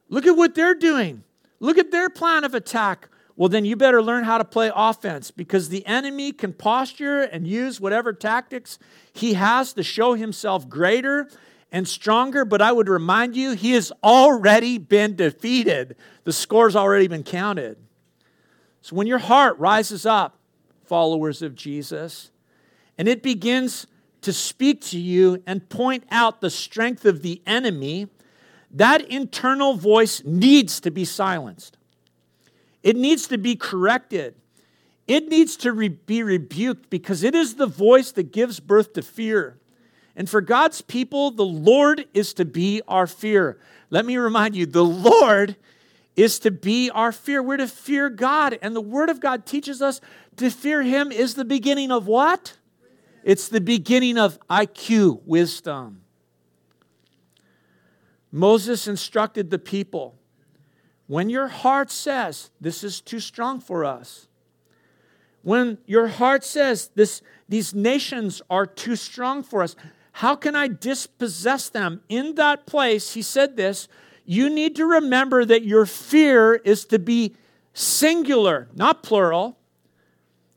Look 0.09 0.26
at 0.26 0.37
what 0.37 0.54
they're 0.54 0.74
doing. 0.74 1.22
Look 1.61 1.78
at 1.78 1.90
their 1.90 2.11
plan 2.11 2.44
of 2.44 2.54
attack. 2.54 3.09
Well, 3.37 3.48
then 3.48 3.64
you 3.64 3.76
better 3.76 4.02
learn 4.02 4.24
how 4.24 4.38
to 4.38 4.44
play 4.44 4.70
offense 4.74 5.30
because 5.30 5.68
the 5.68 5.87
enemy 5.87 6.32
can 6.32 6.54
posture 6.54 7.22
and 7.22 7.46
use 7.46 7.80
whatever 7.80 8.12
tactics 8.12 8.78
he 9.12 9.35
has 9.35 9.74
to 9.74 9.82
show 9.82 10.14
himself 10.14 10.68
greater 10.68 11.28
and 11.72 11.87
stronger, 11.87 12.44
but 12.44 12.62
I 12.62 12.72
would 12.72 12.88
remind 12.88 13.37
you, 13.37 13.52
he 13.52 13.72
has 13.72 13.92
already 14.02 14.79
been 14.79 15.16
defeated. 15.16 15.96
The 16.24 16.33
score's 16.33 16.76
already 16.76 17.09
been 17.09 17.24
counted. 17.24 17.76
So 18.83 18.94
when 18.94 19.07
your 19.07 19.18
heart 19.18 19.59
rises 19.59 20.07
up, 20.07 20.38
followers 20.85 21.42
of 21.42 21.55
Jesus, 21.55 22.31
and 22.96 23.09
it 23.09 23.22
begins 23.22 23.87
to 24.22 24.33
speak 24.33 24.81
to 24.83 24.98
you 24.98 25.42
and 25.46 25.68
point 25.68 26.05
out 26.11 26.40
the 26.40 26.50
strength 26.50 27.05
of 27.05 27.22
the 27.22 27.42
enemy, 27.46 28.09
that 28.70 29.02
internal 29.02 29.74
voice 29.74 30.22
needs 30.24 30.81
to 30.81 30.90
be 30.90 31.05
silenced. 31.05 31.76
It 32.83 32.96
needs 32.96 33.26
to 33.29 33.38
be 33.38 33.57
corrected. 33.57 34.37
It 35.07 35.29
needs 35.29 35.57
to 35.59 35.72
re- 35.72 35.88
be 35.88 36.22
rebuked 36.22 36.90
because 36.90 37.22
it 37.22 37.35
is 37.35 37.55
the 37.55 37.66
voice 37.66 38.12
that 38.12 38.33
gives 38.33 38.61
birth 38.61 38.92
to 38.94 39.02
fear. 39.02 39.59
And 40.16 40.29
for 40.29 40.40
God's 40.40 40.81
people, 40.81 41.31
the 41.31 41.44
Lord 41.44 42.07
is 42.14 42.33
to 42.35 42.44
be 42.44 42.81
our 42.88 43.07
fear. 43.07 43.59
Let 43.90 44.07
me 44.07 44.16
remind 44.16 44.57
you 44.57 44.66
the 44.66 44.85
Lord 44.85 45.57
is 46.16 46.38
to 46.40 46.50
be 46.50 46.90
our 46.90 47.12
fear. 47.12 47.42
We're 47.42 47.59
to 47.59 47.68
fear 47.68 48.09
God. 48.09 48.59
And 48.62 48.74
the 48.74 48.81
Word 48.81 49.11
of 49.11 49.20
God 49.20 49.44
teaches 49.44 49.83
us 49.83 50.00
to 50.37 50.50
fear 50.50 50.83
Him 50.83 51.12
is 51.12 51.35
the 51.35 51.44
beginning 51.44 51.92
of 51.92 52.07
what? 52.07 52.57
It's 53.22 53.48
the 53.48 53.61
beginning 53.61 54.18
of 54.18 54.38
IQ, 54.48 55.22
wisdom. 55.26 56.02
Moses 58.33 58.87
instructed 58.87 59.50
the 59.50 59.59
people 59.59 60.16
when 61.07 61.31
your 61.31 61.48
heart 61.48 61.90
says, 61.90 62.50
This 62.61 62.83
is 62.83 63.00
too 63.00 63.20
strong 63.20 63.61
for 63.61 63.85
us, 63.85 64.29
when 65.42 65.79
your 65.87 66.09
heart 66.09 66.44
says, 66.44 66.90
this, 66.94 67.22
These 67.48 67.74
nations 67.74 68.42
are 68.50 68.66
too 68.66 68.96
strong 68.96 69.42
for 69.42 69.62
us, 69.62 69.76
how 70.16 70.35
can 70.35 70.57
I 70.57 70.68
dispossess 70.68 71.68
them? 71.68 72.00
In 72.09 72.37
that 72.37 72.64
place, 72.64 73.12
he 73.12 73.20
said 73.20 73.55
this 73.55 73.87
you 74.24 74.48
need 74.48 74.74
to 74.76 74.87
remember 74.87 75.44
that 75.44 75.62
your 75.62 75.85
fear 75.85 76.55
is 76.55 76.87
to 76.87 76.98
be 76.98 77.37
singular, 77.74 78.68
not 78.74 79.02
plural. 79.02 79.59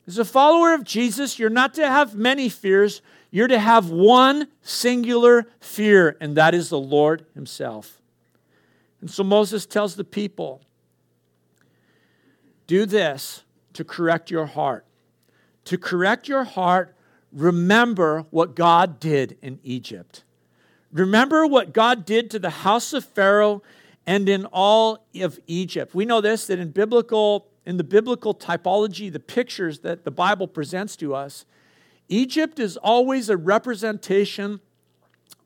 As 0.07 0.17
a 0.17 0.23
follower 0.23 0.73
of 0.73 0.85
Jesus, 0.85 1.37
you're 1.37 1.49
not 1.49 1.73
to 1.73 1.85
have 1.85 2.15
many 2.15 2.47
fears, 2.47 3.01
you're 3.31 3.49
to 3.49 3.59
have 3.59 3.89
one 3.89 4.47
singular 4.61 5.45
fear, 5.59 6.15
and 6.21 6.37
that 6.37 6.55
is 6.55 6.69
the 6.69 6.79
Lord 6.79 7.25
Himself. 7.35 7.99
And 9.01 9.11
so 9.11 9.25
Moses 9.25 9.65
tells 9.65 9.97
the 9.97 10.05
people 10.05 10.61
do 12.65 12.85
this 12.85 13.43
to 13.73 13.83
correct 13.83 14.31
your 14.31 14.45
heart. 14.45 14.85
To 15.65 15.77
correct 15.77 16.29
your 16.29 16.45
heart, 16.45 16.95
remember 17.31 18.25
what 18.29 18.55
God 18.55 18.99
did 18.99 19.37
in 19.41 19.59
Egypt. 19.63 20.23
Remember 20.91 21.45
what 21.45 21.73
God 21.73 22.05
did 22.05 22.31
to 22.31 22.39
the 22.39 22.49
house 22.49 22.93
of 22.93 23.05
Pharaoh 23.05 23.61
and 24.07 24.27
in 24.27 24.45
all 24.45 25.05
of 25.21 25.39
Egypt. 25.45 25.93
We 25.93 26.05
know 26.05 26.21
this 26.21 26.47
that 26.47 26.59
in 26.59 26.71
biblical 26.71 27.47
in 27.65 27.77
the 27.77 27.83
biblical 27.83 28.33
typology, 28.33 29.11
the 29.11 29.19
pictures 29.19 29.79
that 29.79 30.03
the 30.03 30.09
Bible 30.09 30.47
presents 30.47 30.95
to 30.95 31.13
us, 31.13 31.45
Egypt 32.07 32.57
is 32.57 32.77
always 32.77 33.29
a 33.29 33.37
representation 33.37 34.59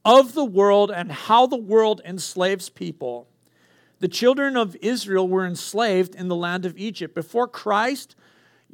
of 0.05 0.33
the 0.33 0.45
world 0.45 0.89
and 0.89 1.11
how 1.11 1.45
the 1.45 1.57
world 1.57 2.01
enslaves 2.05 2.69
people. 2.69 3.27
The 3.99 4.07
children 4.07 4.55
of 4.55 4.77
Israel 4.81 5.27
were 5.27 5.45
enslaved 5.45 6.15
in 6.15 6.29
the 6.29 6.35
land 6.35 6.65
of 6.65 6.77
Egypt. 6.77 7.13
Before 7.13 7.47
Christ, 7.47 8.15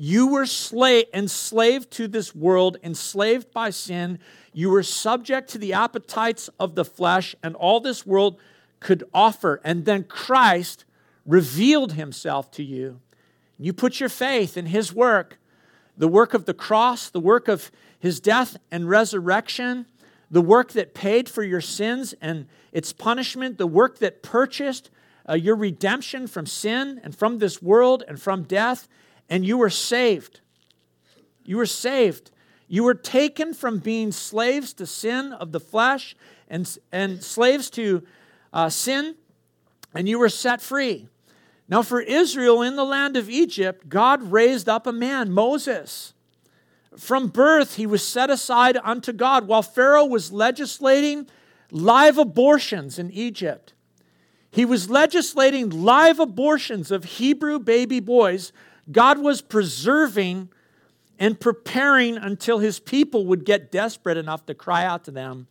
you 0.02 0.28
were 0.28 0.46
slave, 0.46 1.08
enslaved 1.14 1.92
to 1.92 2.08
this 2.08 2.34
world, 2.34 2.78
enslaved 2.82 3.52
by 3.52 3.70
sin. 3.70 4.20
You 4.54 4.70
were 4.70 4.82
subject 4.82 5.50
to 5.50 5.58
the 5.58 5.74
appetites 5.74 6.50
of 6.58 6.76
the 6.76 6.86
flesh 6.86 7.36
and 7.44 7.54
all 7.54 7.82
this 7.82 8.06
world 8.06 8.40
could 8.80 9.04
offer. 9.14 9.60
And 9.62 9.84
then 9.84 10.06
Christ 10.06 10.86
revealed 11.26 11.94
himself 11.94 12.50
to 12.52 12.64
you. 12.64 13.02
You 13.58 13.74
put 13.74 14.00
your 14.00 14.08
faith 14.08 14.56
in 14.56 14.68
his 14.68 14.94
work, 14.94 15.38
the 15.98 16.08
work 16.08 16.34
of 16.34 16.46
the 16.46 16.54
cross, 16.54 17.10
the 17.10 17.20
work 17.20 17.50
of 17.50 17.70
his 18.00 18.22
death 18.22 18.56
and 18.72 18.88
resurrection, 18.88 19.86
the 20.32 20.42
work 20.42 20.72
that 20.72 20.94
paid 20.94 21.28
for 21.28 21.44
your 21.44 21.60
sins 21.60 22.16
and 22.22 22.48
its 22.72 22.94
punishment, 22.94 23.58
the 23.58 23.68
work 23.68 24.00
that 24.00 24.24
purchased 24.24 24.92
uh, 25.28 25.34
your 25.34 25.58
redemption 25.58 26.26
from 26.26 26.46
sin 26.46 27.02
and 27.04 27.14
from 27.14 27.40
this 27.40 27.62
world 27.62 28.02
and 28.08 28.22
from 28.22 28.44
death 28.44 28.88
and 29.30 29.46
you 29.46 29.58
were 29.58 29.70
saved. 29.70 30.42
You 31.44 31.58
were 31.58 31.66
saved. 31.66 32.32
You 32.68 32.84
were 32.84 32.96
taken 32.96 33.54
from 33.54 33.80
being 33.80 34.12
slaves 34.12 34.74
to 34.74 34.86
sin 34.86 35.34
of 35.34 35.52
the 35.52 35.60
flesh 35.60 36.16
and, 36.50 36.78
and 36.92 37.24
slaves 37.24 37.70
to 37.72 38.04
uh, 38.54 38.70
sin, 38.70 39.16
and 39.94 40.10
you 40.10 40.20
were 40.20 40.30
set 40.30 40.62
free. 40.62 41.08
Now, 41.68 41.84
for 41.84 42.02
Israel 42.02 42.64
in 42.64 42.76
the 42.76 42.84
land 42.84 43.16
of 43.16 43.30
Egypt, 43.30 43.90
God 43.90 44.32
raised 44.32 44.68
up 44.68 44.88
a 44.88 44.92
man, 44.92 45.32
Moses. 45.32 46.14
From 46.98 47.28
birth, 47.28 47.76
he 47.76 47.86
was 47.86 48.06
set 48.06 48.32
aside 48.32 48.78
unto 48.84 49.14
God 49.14 49.48
while 49.48 49.62
Pharaoh 49.62 50.06
was 50.06 50.32
legislating 50.32 51.28
live 51.72 52.18
abortions 52.18 52.98
in 52.98 53.12
Egypt. 53.12 53.74
He 54.52 54.66
was 54.66 54.90
legislating 54.90 55.70
live 55.70 56.20
abortions 56.20 56.90
of 56.90 57.04
Hebrew 57.04 57.60
baby 57.60 58.00
boys 58.00 58.52
God 58.92 59.20
was 59.20 59.42
preserving 59.42 60.50
and 61.20 61.40
preparing 61.40 62.18
until 62.18 62.60
his 62.60 62.80
people 62.80 63.26
would 63.28 63.46
get 63.46 63.72
desperate 63.72 64.18
enough 64.18 64.46
to 64.46 64.54
cry 64.54 64.86
out 64.86 65.04
to 65.04 65.12
them, 65.12 65.48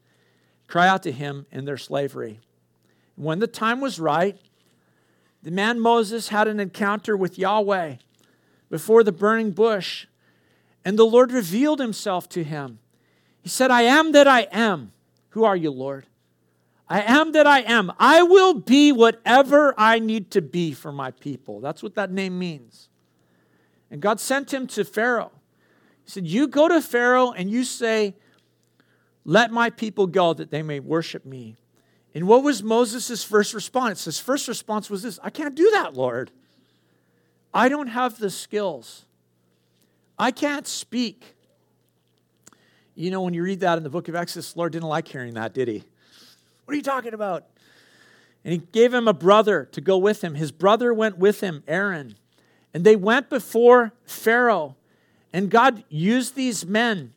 cry 0.66 0.88
out 0.88 1.02
to 1.04 1.12
him 1.12 1.46
in 1.52 1.64
their 1.64 1.76
slavery. 1.76 2.40
When 3.16 3.38
the 3.38 3.46
time 3.46 3.80
was 3.80 4.00
right, 4.00 4.36
the 5.42 5.50
man 5.50 5.78
Moses 5.78 6.28
had 6.28 6.48
an 6.48 6.58
encounter 6.58 7.16
with 7.16 7.38
Yahweh 7.38 7.96
before 8.70 9.04
the 9.04 9.12
burning 9.12 9.52
bush, 9.52 10.06
and 10.84 10.98
the 10.98 11.06
Lord 11.06 11.32
revealed 11.32 11.80
himself 11.80 12.28
to 12.30 12.42
him. 12.42 12.78
He 13.40 13.48
said, 13.48 13.70
I 13.70 13.82
am 13.82 14.12
that 14.12 14.26
I 14.26 14.42
am. 14.52 14.92
Who 15.30 15.44
are 15.44 15.56
you, 15.56 15.70
Lord? 15.70 16.06
I 16.88 17.02
am 17.02 17.32
that 17.32 17.46
I 17.46 17.60
am. 17.60 17.92
I 17.98 18.22
will 18.22 18.54
be 18.54 18.92
whatever 18.92 19.74
I 19.76 19.98
need 19.98 20.30
to 20.32 20.42
be 20.42 20.72
for 20.72 20.90
my 20.90 21.10
people. 21.10 21.60
That's 21.60 21.82
what 21.82 21.94
that 21.96 22.10
name 22.10 22.38
means. 22.38 22.87
And 23.90 24.00
God 24.00 24.20
sent 24.20 24.52
him 24.52 24.66
to 24.68 24.84
Pharaoh. 24.84 25.32
He 26.04 26.10
said, 26.10 26.26
You 26.26 26.48
go 26.48 26.68
to 26.68 26.80
Pharaoh 26.80 27.32
and 27.32 27.50
you 27.50 27.64
say, 27.64 28.14
Let 29.24 29.50
my 29.50 29.70
people 29.70 30.06
go 30.06 30.34
that 30.34 30.50
they 30.50 30.62
may 30.62 30.80
worship 30.80 31.24
me. 31.24 31.56
And 32.14 32.26
what 32.26 32.42
was 32.42 32.62
Moses' 32.62 33.22
first 33.22 33.54
response? 33.54 34.04
His 34.04 34.18
first 34.18 34.48
response 34.48 34.90
was 34.90 35.02
this 35.02 35.18
I 35.22 35.30
can't 35.30 35.54
do 35.54 35.70
that, 35.72 35.94
Lord. 35.94 36.30
I 37.52 37.68
don't 37.68 37.88
have 37.88 38.18
the 38.18 38.30
skills. 38.30 39.04
I 40.18 40.30
can't 40.30 40.66
speak. 40.66 41.36
You 42.94 43.10
know, 43.10 43.22
when 43.22 43.32
you 43.32 43.42
read 43.42 43.60
that 43.60 43.78
in 43.78 43.84
the 43.84 43.90
book 43.90 44.08
of 44.08 44.16
Exodus, 44.16 44.56
Lord 44.56 44.72
didn't 44.72 44.88
like 44.88 45.06
hearing 45.06 45.34
that, 45.34 45.54
did 45.54 45.68
he? 45.68 45.84
What 46.64 46.72
are 46.72 46.76
you 46.76 46.82
talking 46.82 47.14
about? 47.14 47.46
And 48.44 48.52
he 48.52 48.58
gave 48.58 48.92
him 48.92 49.06
a 49.08 49.12
brother 49.12 49.68
to 49.72 49.80
go 49.80 49.96
with 49.98 50.22
him. 50.22 50.34
His 50.34 50.50
brother 50.50 50.92
went 50.92 51.18
with 51.18 51.40
him, 51.40 51.62
Aaron. 51.68 52.16
And 52.74 52.84
they 52.84 52.96
went 52.96 53.30
before 53.30 53.92
Pharaoh, 54.04 54.76
and 55.32 55.50
God 55.50 55.84
used 55.88 56.34
these 56.34 56.66
men. 56.66 57.12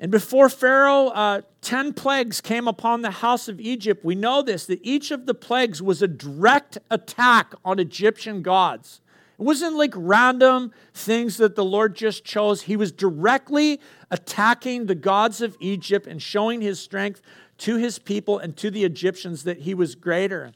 And 0.00 0.10
before 0.10 0.48
Pharaoh, 0.48 1.08
uh, 1.08 1.42
10 1.62 1.94
plagues 1.94 2.40
came 2.40 2.68
upon 2.68 3.02
the 3.02 3.10
house 3.10 3.48
of 3.48 3.60
Egypt. 3.60 4.04
We 4.04 4.14
know 4.14 4.42
this, 4.42 4.66
that 4.66 4.80
each 4.82 5.10
of 5.10 5.26
the 5.26 5.34
plagues 5.34 5.80
was 5.80 6.02
a 6.02 6.08
direct 6.08 6.78
attack 6.90 7.54
on 7.64 7.78
Egyptian 7.78 8.42
gods. 8.42 9.00
It 9.38 9.42
wasn't 9.42 9.76
like 9.76 9.92
random 9.96 10.72
things 10.92 11.38
that 11.38 11.56
the 11.56 11.64
Lord 11.64 11.96
just 11.96 12.24
chose. 12.24 12.62
He 12.62 12.76
was 12.76 12.92
directly 12.92 13.80
attacking 14.10 14.86
the 14.86 14.94
gods 14.94 15.40
of 15.40 15.56
Egypt 15.58 16.06
and 16.06 16.22
showing 16.22 16.60
his 16.60 16.78
strength 16.78 17.20
to 17.58 17.76
his 17.76 17.98
people 17.98 18.38
and 18.38 18.56
to 18.58 18.70
the 18.70 18.84
Egyptians 18.84 19.44
that 19.44 19.60
he 19.60 19.74
was 19.74 19.94
greater. 19.94 20.52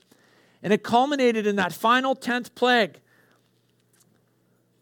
And 0.62 0.72
it 0.72 0.82
culminated 0.82 1.46
in 1.46 1.56
that 1.56 1.72
final 1.72 2.14
10th 2.14 2.54
plague 2.54 3.00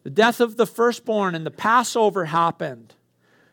the 0.07 0.11
death 0.11 0.39
of 0.39 0.55
the 0.55 0.65
firstborn 0.65 1.35
and 1.35 1.45
the 1.45 1.51
Passover 1.51 2.23
happened, 2.23 2.93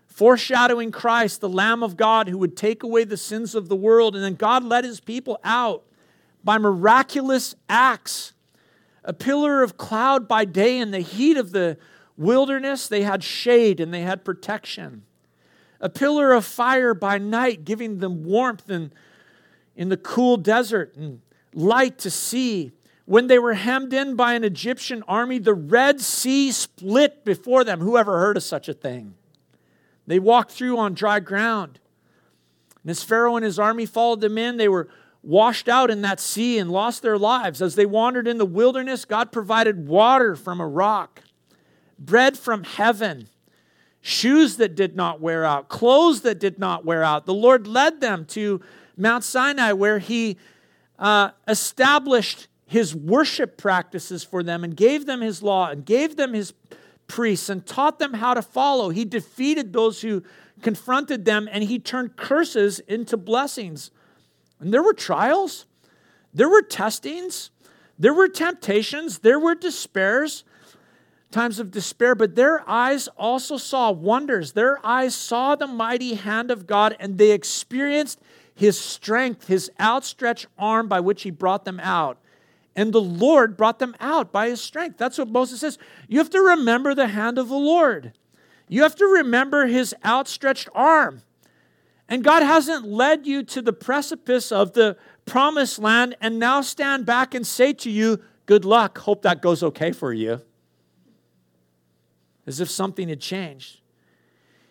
foreshadowing 0.06 0.92
Christ, 0.92 1.40
the 1.40 1.48
Lamb 1.48 1.82
of 1.82 1.96
God 1.96 2.28
who 2.28 2.38
would 2.38 2.56
take 2.56 2.84
away 2.84 3.02
the 3.02 3.16
sins 3.16 3.56
of 3.56 3.68
the 3.68 3.74
world. 3.74 4.14
And 4.14 4.22
then 4.22 4.36
God 4.36 4.62
led 4.62 4.84
his 4.84 5.00
people 5.00 5.40
out 5.42 5.82
by 6.44 6.58
miraculous 6.58 7.56
acts. 7.68 8.34
A 9.02 9.12
pillar 9.12 9.64
of 9.64 9.76
cloud 9.76 10.28
by 10.28 10.44
day 10.44 10.78
in 10.78 10.92
the 10.92 11.00
heat 11.00 11.36
of 11.36 11.50
the 11.50 11.76
wilderness, 12.16 12.86
they 12.86 13.02
had 13.02 13.24
shade 13.24 13.80
and 13.80 13.92
they 13.92 14.02
had 14.02 14.24
protection. 14.24 15.02
A 15.80 15.88
pillar 15.88 16.30
of 16.30 16.44
fire 16.44 16.94
by 16.94 17.18
night, 17.18 17.64
giving 17.64 17.98
them 17.98 18.22
warmth 18.22 18.70
in, 18.70 18.92
in 19.74 19.88
the 19.88 19.96
cool 19.96 20.36
desert 20.36 20.94
and 20.94 21.20
light 21.52 21.98
to 21.98 22.12
see. 22.12 22.70
When 23.06 23.26
they 23.26 23.38
were 23.38 23.54
hemmed 23.54 23.92
in 23.92 24.16
by 24.16 24.34
an 24.34 24.44
Egyptian 24.44 25.02
army, 25.06 25.38
the 25.38 25.54
Red 25.54 26.00
Sea 26.00 26.50
split 26.52 27.24
before 27.24 27.64
them. 27.64 27.80
Who 27.80 27.98
ever 27.98 28.18
heard 28.18 28.36
of 28.36 28.42
such 28.42 28.68
a 28.68 28.74
thing? 28.74 29.14
They 30.06 30.18
walked 30.18 30.52
through 30.52 30.78
on 30.78 30.94
dry 30.94 31.20
ground. 31.20 31.80
And 32.82 32.90
as 32.90 33.02
Pharaoh 33.02 33.36
and 33.36 33.44
his 33.44 33.58
army 33.58 33.86
followed 33.86 34.20
them 34.20 34.38
in, 34.38 34.56
they 34.56 34.68
were 34.68 34.88
washed 35.22 35.68
out 35.68 35.90
in 35.90 36.02
that 36.02 36.20
sea 36.20 36.58
and 36.58 36.70
lost 36.70 37.02
their 37.02 37.18
lives. 37.18 37.62
As 37.62 37.74
they 37.74 37.86
wandered 37.86 38.28
in 38.28 38.38
the 38.38 38.46
wilderness, 38.46 39.04
God 39.04 39.32
provided 39.32 39.86
water 39.86 40.36
from 40.36 40.60
a 40.60 40.66
rock, 40.66 41.22
bread 41.98 42.38
from 42.38 42.64
heaven, 42.64 43.28
shoes 44.02 44.56
that 44.58 44.74
did 44.74 44.94
not 44.96 45.20
wear 45.20 45.44
out, 45.44 45.68
clothes 45.68 46.20
that 46.22 46.38
did 46.38 46.58
not 46.58 46.84
wear 46.84 47.02
out. 47.02 47.24
The 47.24 47.34
Lord 47.34 47.66
led 47.66 48.02
them 48.02 48.26
to 48.26 48.60
Mount 48.96 49.24
Sinai, 49.24 49.72
where 49.72 49.98
He 49.98 50.36
uh, 50.98 51.30
established 51.48 52.48
his 52.66 52.94
worship 52.94 53.56
practices 53.56 54.24
for 54.24 54.42
them 54.42 54.64
and 54.64 54.76
gave 54.76 55.06
them 55.06 55.20
his 55.20 55.42
law 55.42 55.68
and 55.70 55.84
gave 55.84 56.16
them 56.16 56.32
his 56.32 56.52
priests 57.06 57.48
and 57.48 57.66
taught 57.66 57.98
them 57.98 58.14
how 58.14 58.34
to 58.34 58.42
follow. 58.42 58.90
He 58.90 59.04
defeated 59.04 59.72
those 59.72 60.00
who 60.00 60.22
confronted 60.62 61.24
them 61.24 61.48
and 61.50 61.64
he 61.64 61.78
turned 61.78 62.16
curses 62.16 62.78
into 62.80 63.16
blessings. 63.16 63.90
And 64.60 64.72
there 64.72 64.82
were 64.82 64.94
trials, 64.94 65.66
there 66.32 66.48
were 66.48 66.62
testings, 66.62 67.50
there 67.98 68.14
were 68.14 68.28
temptations, 68.28 69.18
there 69.18 69.38
were 69.38 69.54
despairs, 69.54 70.44
times 71.30 71.58
of 71.58 71.70
despair, 71.70 72.14
but 72.14 72.36
their 72.36 72.68
eyes 72.68 73.08
also 73.18 73.56
saw 73.56 73.90
wonders. 73.90 74.52
Their 74.52 74.84
eyes 74.86 75.14
saw 75.14 75.56
the 75.56 75.66
mighty 75.66 76.14
hand 76.14 76.50
of 76.50 76.66
God 76.66 76.96
and 76.98 77.18
they 77.18 77.32
experienced 77.32 78.20
his 78.54 78.78
strength, 78.78 79.48
his 79.48 79.70
outstretched 79.80 80.46
arm 80.56 80.88
by 80.88 81.00
which 81.00 81.22
he 81.22 81.30
brought 81.30 81.64
them 81.64 81.80
out. 81.80 82.18
And 82.76 82.92
the 82.92 83.00
Lord 83.00 83.56
brought 83.56 83.78
them 83.78 83.94
out 84.00 84.32
by 84.32 84.48
his 84.48 84.60
strength. 84.60 84.98
That's 84.98 85.18
what 85.18 85.28
Moses 85.28 85.60
says. 85.60 85.78
You 86.08 86.18
have 86.18 86.30
to 86.30 86.40
remember 86.40 86.94
the 86.94 87.08
hand 87.08 87.38
of 87.38 87.48
the 87.48 87.56
Lord. 87.56 88.12
You 88.68 88.82
have 88.82 88.96
to 88.96 89.06
remember 89.06 89.66
his 89.66 89.94
outstretched 90.04 90.68
arm. 90.74 91.22
And 92.08 92.24
God 92.24 92.42
hasn't 92.42 92.86
led 92.86 93.26
you 93.26 93.42
to 93.44 93.62
the 93.62 93.72
precipice 93.72 94.52
of 94.52 94.72
the 94.72 94.96
promised 95.24 95.78
land 95.78 96.16
and 96.20 96.38
now 96.38 96.60
stand 96.60 97.06
back 97.06 97.34
and 97.34 97.46
say 97.46 97.72
to 97.74 97.90
you, 97.90 98.20
Good 98.46 98.64
luck. 98.64 98.98
Hope 98.98 99.22
that 99.22 99.40
goes 99.40 99.62
okay 99.62 99.90
for 99.92 100.12
you. 100.12 100.42
As 102.46 102.60
if 102.60 102.68
something 102.68 103.08
had 103.08 103.20
changed. 103.20 103.80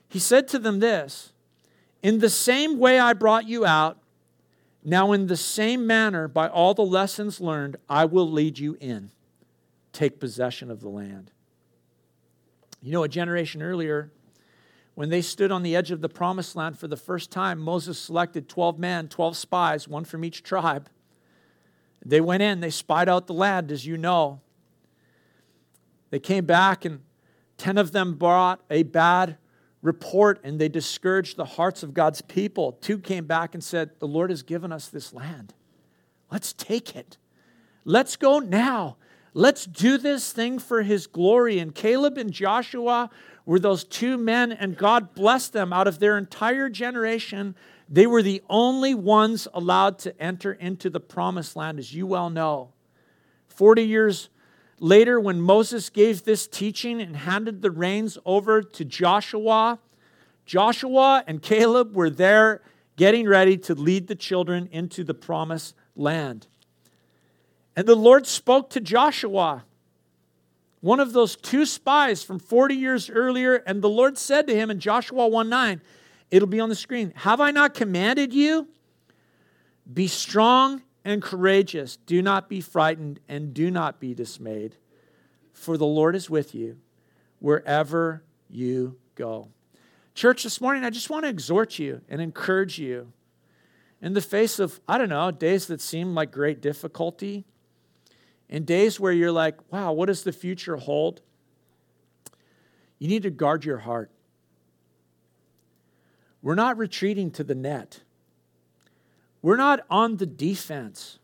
He 0.08 0.20
said 0.20 0.48
to 0.50 0.60
them 0.60 0.80
this 0.80 1.34
In 2.04 2.20
the 2.20 2.30
same 2.30 2.78
way 2.78 3.00
I 3.00 3.14
brought 3.14 3.48
you 3.48 3.66
out, 3.66 3.98
now, 4.86 5.14
in 5.14 5.28
the 5.28 5.38
same 5.38 5.88
manner, 5.88 6.28
by 6.28 6.50
all 6.50 6.74
the 6.74 6.86
lessons 6.86 7.40
learned, 7.40 7.78
I 7.88 8.04
will 8.06 8.30
lead 8.30 8.60
you 8.60 8.78
in. 8.82 9.12
Take 9.94 10.20
possession 10.20 10.70
of 10.70 10.82
the 10.82 10.90
land. 10.90 11.32
You 12.82 12.92
know, 12.92 13.04
a 13.04 13.08
generation 13.08 13.62
earlier, 13.62 14.12
when 14.96 15.10
they 15.10 15.22
stood 15.22 15.52
on 15.52 15.64
the 15.64 15.76
edge 15.76 15.92
of 15.92 16.02
the 16.02 16.10
promised 16.10 16.56
land 16.58 16.78
for 16.78 16.90
the 16.90 16.98
first 16.98 17.32
time, 17.32 17.60
Moses 17.60 17.98
selected 17.98 18.50
12 18.50 18.78
men, 18.78 19.08
12 19.08 19.38
spies, 19.38 19.88
one 19.88 20.04
from 20.04 20.26
each 20.26 20.44
tribe. 20.44 20.90
They 22.06 22.20
went 22.20 22.44
in, 22.44 22.60
they 22.60 22.70
spied 22.70 23.08
out 23.08 23.28
the 23.28 23.34
land, 23.34 23.72
as 23.72 23.86
you 23.86 23.98
know. 23.98 24.42
They 26.10 26.20
came 26.20 26.46
back, 26.46 26.84
and 26.84 27.00
10 27.58 27.78
of 27.78 27.94
them 27.94 28.16
brought 28.16 28.60
a 28.70 28.84
bad 28.84 29.38
report 29.84 30.40
and 30.44 30.58
they 30.58 30.70
discouraged 30.70 31.38
the 31.38 31.46
hearts 31.46 31.84
of 31.84 31.94
God's 31.94 32.22
people. 32.22 32.72
Two 32.82 32.98
came 32.98 33.26
back 33.28 33.54
and 33.54 33.64
said, 33.64 33.92
The 34.00 34.08
Lord 34.08 34.32
has 34.32 34.42
given 34.42 34.72
us 34.72 34.88
this 34.88 35.14
land. 35.14 35.54
Let's 36.32 36.54
take 36.54 36.96
it. 36.96 37.18
Let's 37.86 38.16
go 38.16 38.40
now. 38.40 38.98
Let's 39.36 39.66
do 39.66 39.98
this 39.98 40.32
thing 40.32 40.58
for 40.58 40.82
his 40.82 41.06
glory. 41.06 41.60
And 41.60 41.76
Caleb 41.76 42.18
and 42.18 42.32
Joshua 42.32 43.10
were 43.46 43.60
those 43.60 43.84
two 43.84 44.18
men, 44.18 44.52
and 44.52 44.78
God 44.78 45.14
blessed 45.14 45.54
them 45.54 45.74
out 45.74 45.88
of 45.88 46.00
their 46.00 46.18
entire 46.18 46.70
generation. 46.70 47.56
They 47.90 48.08
were 48.08 48.24
the 48.24 48.42
only 48.50 48.96
ones 48.96 49.48
allowed 49.54 50.00
to 50.00 50.20
enter 50.22 50.54
into 50.54 50.90
the 50.90 51.00
promised 51.00 51.56
land, 51.56 51.78
as 51.78 51.94
you 51.94 52.08
well 52.08 52.30
know. 52.30 52.72
40 53.50 53.84
years 53.84 54.30
Later, 54.84 55.18
when 55.18 55.40
Moses 55.40 55.90
gave 55.90 56.26
this 56.26 56.46
teaching 56.46 57.00
and 57.00 57.16
handed 57.16 57.62
the 57.62 57.72
reins 57.72 58.18
over 58.26 58.62
to 58.62 58.84
Joshua, 58.84 59.80
Joshua 60.46 61.24
and 61.26 61.42
Caleb 61.42 61.96
were 61.96 62.10
there 62.10 62.62
getting 62.98 63.26
ready 63.26 63.56
to 63.60 63.76
lead 63.76 64.08
the 64.08 64.16
children 64.16 64.68
into 64.74 65.06
the 65.06 65.14
promised 65.14 65.74
land. 65.96 66.48
And 67.78 67.88
the 67.88 67.96
Lord 67.96 68.28
spoke 68.28 68.70
to 68.72 68.82
Joshua, 68.82 69.64
one 70.82 71.00
of 71.00 71.14
those 71.14 71.38
two 71.38 71.66
spies 71.66 72.22
from 72.22 72.38
40 72.38 72.76
years 72.76 73.10
earlier, 73.10 73.64
and 73.66 73.82
the 73.82 73.88
Lord 73.88 74.18
said 74.18 74.48
to 74.48 74.54
him 74.54 74.70
in 74.70 74.82
Joshua 74.82 75.30
1 75.30 75.48
9, 75.48 75.82
it'll 76.30 76.46
be 76.46 76.60
on 76.60 76.68
the 76.68 76.76
screen, 76.76 77.14
Have 77.16 77.40
I 77.40 77.52
not 77.52 77.74
commanded 77.74 78.34
you? 78.34 78.68
Be 79.94 80.08
strong 80.08 80.82
and 81.06 81.22
courageous. 81.22 81.98
Do 81.98 82.22
not 82.22 82.50
be 82.50 82.62
frightened 82.62 83.20
and 83.28 83.54
do 83.54 83.70
not 83.70 84.00
be 84.00 84.14
dismayed, 84.14 84.76
for 85.52 85.78
the 85.78 85.86
Lord 85.86 86.16
is 86.16 86.30
with 86.30 86.56
you 86.56 86.78
wherever 87.40 88.24
you 88.50 88.98
go. 89.16 89.50
Church, 90.16 90.44
this 90.44 90.62
morning, 90.62 90.84
I 90.84 90.90
just 90.90 91.10
want 91.10 91.26
to 91.26 91.30
exhort 91.30 91.80
you 91.80 92.02
and 92.08 92.22
encourage 92.22 92.78
you 92.78 93.12
in 94.02 94.14
the 94.14 94.22
face 94.22 94.60
of, 94.60 94.80
I 94.88 94.98
don't 94.98 95.10
know, 95.10 95.32
days 95.32 95.68
that 95.68 95.82
seem 95.82 96.14
like 96.14 96.32
great 96.32 96.62
difficulty, 96.62 97.46
in 98.50 98.66
days 98.66 99.00
where 99.00 99.12
you're 99.12 99.32
like, 99.32 99.56
wow, 99.72 99.92
what 99.94 100.06
does 100.06 100.24
the 100.24 100.32
future 100.32 100.78
hold? 100.78 101.22
You 103.00 103.08
need 103.08 103.24
to 103.24 103.32
guard 103.32 103.66
your 103.66 103.80
heart. 103.80 104.12
We're 106.42 106.56
not 106.56 106.78
retreating 106.78 107.32
to 107.32 107.44
the 107.44 107.56
net. 107.56 108.02
We're 109.44 109.58
not 109.58 109.82
on 109.92 110.18
the 110.18 110.26
defense. 110.26 111.20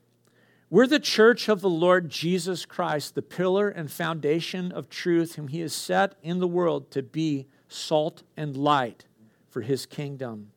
We're 0.69 0.85
the 0.85 0.99
church 0.99 1.49
of 1.49 1.61
the 1.61 1.69
Lord 1.69 2.09
Jesus 2.09 2.63
Christ, 2.63 3.15
the 3.15 3.23
pillar 3.23 3.69
and 3.69 3.89
foundation 3.89 4.71
of 4.71 4.89
truth, 4.89 5.33
whom 5.35 5.47
He 5.47 5.61
has 5.61 5.73
set 5.73 6.13
in 6.21 6.37
the 6.37 6.47
world 6.47 6.91
to 6.91 7.01
be 7.01 7.47
salt 7.67 8.21
and 8.37 8.55
light 8.55 9.05
for 9.49 9.61
His 9.61 9.87
kingdom. 9.87 10.51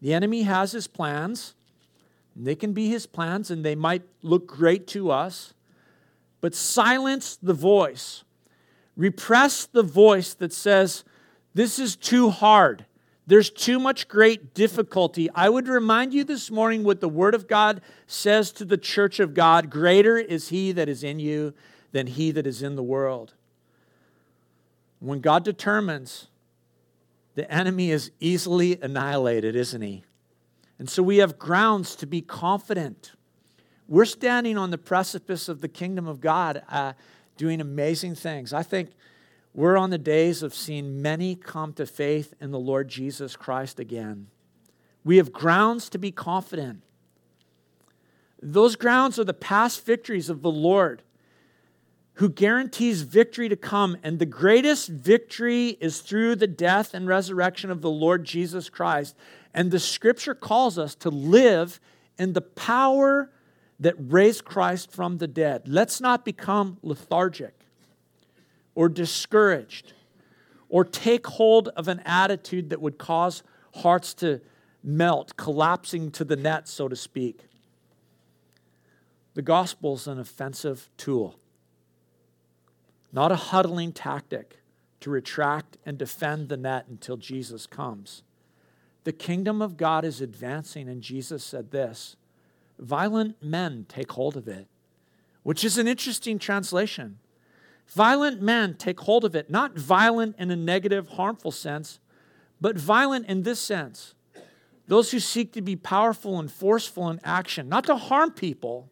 The 0.00 0.14
enemy 0.14 0.42
has 0.42 0.72
his 0.72 0.86
plans. 0.86 1.54
They 2.34 2.54
can 2.54 2.72
be 2.72 2.88
his 2.88 3.06
plans 3.06 3.50
and 3.50 3.64
they 3.64 3.74
might 3.74 4.02
look 4.22 4.46
great 4.46 4.86
to 4.88 5.10
us, 5.10 5.54
but 6.40 6.54
silence 6.54 7.36
the 7.42 7.54
voice. 7.54 8.24
Repress 8.94 9.66
the 9.66 9.82
voice 9.82 10.34
that 10.34 10.52
says, 10.52 11.04
This 11.54 11.78
is 11.78 11.96
too 11.96 12.30
hard. 12.30 12.84
There's 13.26 13.50
too 13.50 13.80
much 13.80 14.06
great 14.06 14.54
difficulty. 14.54 15.28
I 15.34 15.48
would 15.48 15.66
remind 15.66 16.14
you 16.14 16.22
this 16.22 16.50
morning 16.50 16.84
what 16.84 17.00
the 17.00 17.08
Word 17.08 17.34
of 17.34 17.48
God 17.48 17.80
says 18.06 18.52
to 18.52 18.64
the 18.64 18.78
church 18.78 19.18
of 19.18 19.34
God 19.34 19.68
Greater 19.68 20.16
is 20.16 20.48
He 20.48 20.70
that 20.72 20.88
is 20.88 21.02
in 21.02 21.18
you 21.18 21.52
than 21.92 22.06
He 22.06 22.30
that 22.30 22.46
is 22.46 22.62
in 22.62 22.76
the 22.76 22.82
world. 22.84 23.34
When 25.00 25.20
God 25.20 25.44
determines, 25.44 26.28
the 27.34 27.50
enemy 27.52 27.90
is 27.90 28.10
easily 28.18 28.78
annihilated, 28.80 29.54
isn't 29.54 29.82
he? 29.82 30.04
And 30.78 30.88
so 30.88 31.02
we 31.02 31.18
have 31.18 31.38
grounds 31.38 31.94
to 31.96 32.06
be 32.06 32.22
confident. 32.22 33.12
We're 33.88 34.06
standing 34.06 34.56
on 34.56 34.70
the 34.70 34.78
precipice 34.78 35.48
of 35.48 35.60
the 35.60 35.68
kingdom 35.68 36.08
of 36.08 36.20
God, 36.20 36.62
uh, 36.68 36.94
doing 37.36 37.60
amazing 37.60 38.14
things. 38.14 38.52
I 38.52 38.62
think 38.62 38.90
we're 39.56 39.78
on 39.78 39.88
the 39.88 39.96
days 39.96 40.42
of 40.42 40.54
seeing 40.54 41.00
many 41.00 41.34
come 41.34 41.72
to 41.72 41.86
faith 41.86 42.34
in 42.42 42.50
the 42.50 42.58
Lord 42.58 42.88
Jesus 42.90 43.36
Christ 43.36 43.80
again. 43.80 44.26
We 45.02 45.16
have 45.16 45.32
grounds 45.32 45.88
to 45.88 45.98
be 45.98 46.12
confident. 46.12 46.82
Those 48.42 48.76
grounds 48.76 49.18
are 49.18 49.24
the 49.24 49.32
past 49.32 49.86
victories 49.86 50.28
of 50.28 50.42
the 50.42 50.50
Lord 50.50 51.02
who 52.16 52.28
guarantees 52.28 53.00
victory 53.00 53.48
to 53.48 53.56
come. 53.56 53.96
And 54.02 54.18
the 54.18 54.26
greatest 54.26 54.90
victory 54.90 55.78
is 55.80 56.02
through 56.02 56.36
the 56.36 56.46
death 56.46 56.92
and 56.92 57.08
resurrection 57.08 57.70
of 57.70 57.80
the 57.80 57.90
Lord 57.90 58.24
Jesus 58.24 58.68
Christ. 58.68 59.16
And 59.54 59.70
the 59.70 59.80
scripture 59.80 60.34
calls 60.34 60.78
us 60.78 60.94
to 60.96 61.08
live 61.08 61.80
in 62.18 62.34
the 62.34 62.42
power 62.42 63.30
that 63.80 63.94
raised 63.98 64.44
Christ 64.44 64.92
from 64.92 65.16
the 65.16 65.26
dead. 65.26 65.62
Let's 65.66 65.98
not 65.98 66.26
become 66.26 66.76
lethargic 66.82 67.55
or 68.76 68.88
discouraged 68.88 69.94
or 70.68 70.84
take 70.84 71.26
hold 71.26 71.68
of 71.68 71.88
an 71.88 72.00
attitude 72.04 72.70
that 72.70 72.80
would 72.80 72.98
cause 72.98 73.42
hearts 73.76 74.14
to 74.14 74.40
melt, 74.84 75.36
collapsing 75.36 76.12
to 76.12 76.24
the 76.24 76.36
net, 76.36 76.68
so 76.68 76.86
to 76.86 76.94
speak. 76.94 77.46
The 79.34 79.42
gospel 79.42 79.94
is 79.94 80.06
an 80.06 80.20
offensive 80.20 80.88
tool, 80.96 81.38
not 83.12 83.32
a 83.32 83.36
huddling 83.36 83.92
tactic 83.92 84.58
to 85.00 85.10
retract 85.10 85.76
and 85.84 85.98
defend 85.98 86.48
the 86.48 86.56
net 86.56 86.86
until 86.88 87.16
Jesus 87.16 87.66
comes. 87.66 88.22
The 89.04 89.12
kingdom 89.12 89.62
of 89.62 89.76
God 89.76 90.04
is 90.04 90.20
advancing, 90.20 90.88
and 90.88 91.02
Jesus 91.02 91.44
said 91.44 91.70
this 91.70 92.16
violent 92.78 93.42
men 93.42 93.86
take 93.88 94.12
hold 94.12 94.36
of 94.36 94.48
it, 94.48 94.66
which 95.42 95.64
is 95.64 95.78
an 95.78 95.88
interesting 95.88 96.38
translation. 96.38 97.18
Violent 97.88 98.42
men 98.42 98.74
take 98.74 99.00
hold 99.00 99.24
of 99.24 99.34
it, 99.34 99.48
not 99.48 99.78
violent 99.78 100.36
in 100.38 100.50
a 100.50 100.56
negative, 100.56 101.08
harmful 101.10 101.50
sense, 101.50 102.00
but 102.60 102.76
violent 102.76 103.26
in 103.26 103.42
this 103.42 103.60
sense. 103.60 104.14
Those 104.88 105.10
who 105.10 105.20
seek 105.20 105.52
to 105.52 105.62
be 105.62 105.76
powerful 105.76 106.38
and 106.38 106.50
forceful 106.50 107.08
in 107.08 107.20
action, 107.24 107.68
not 107.68 107.84
to 107.84 107.96
harm 107.96 108.32
people, 108.32 108.90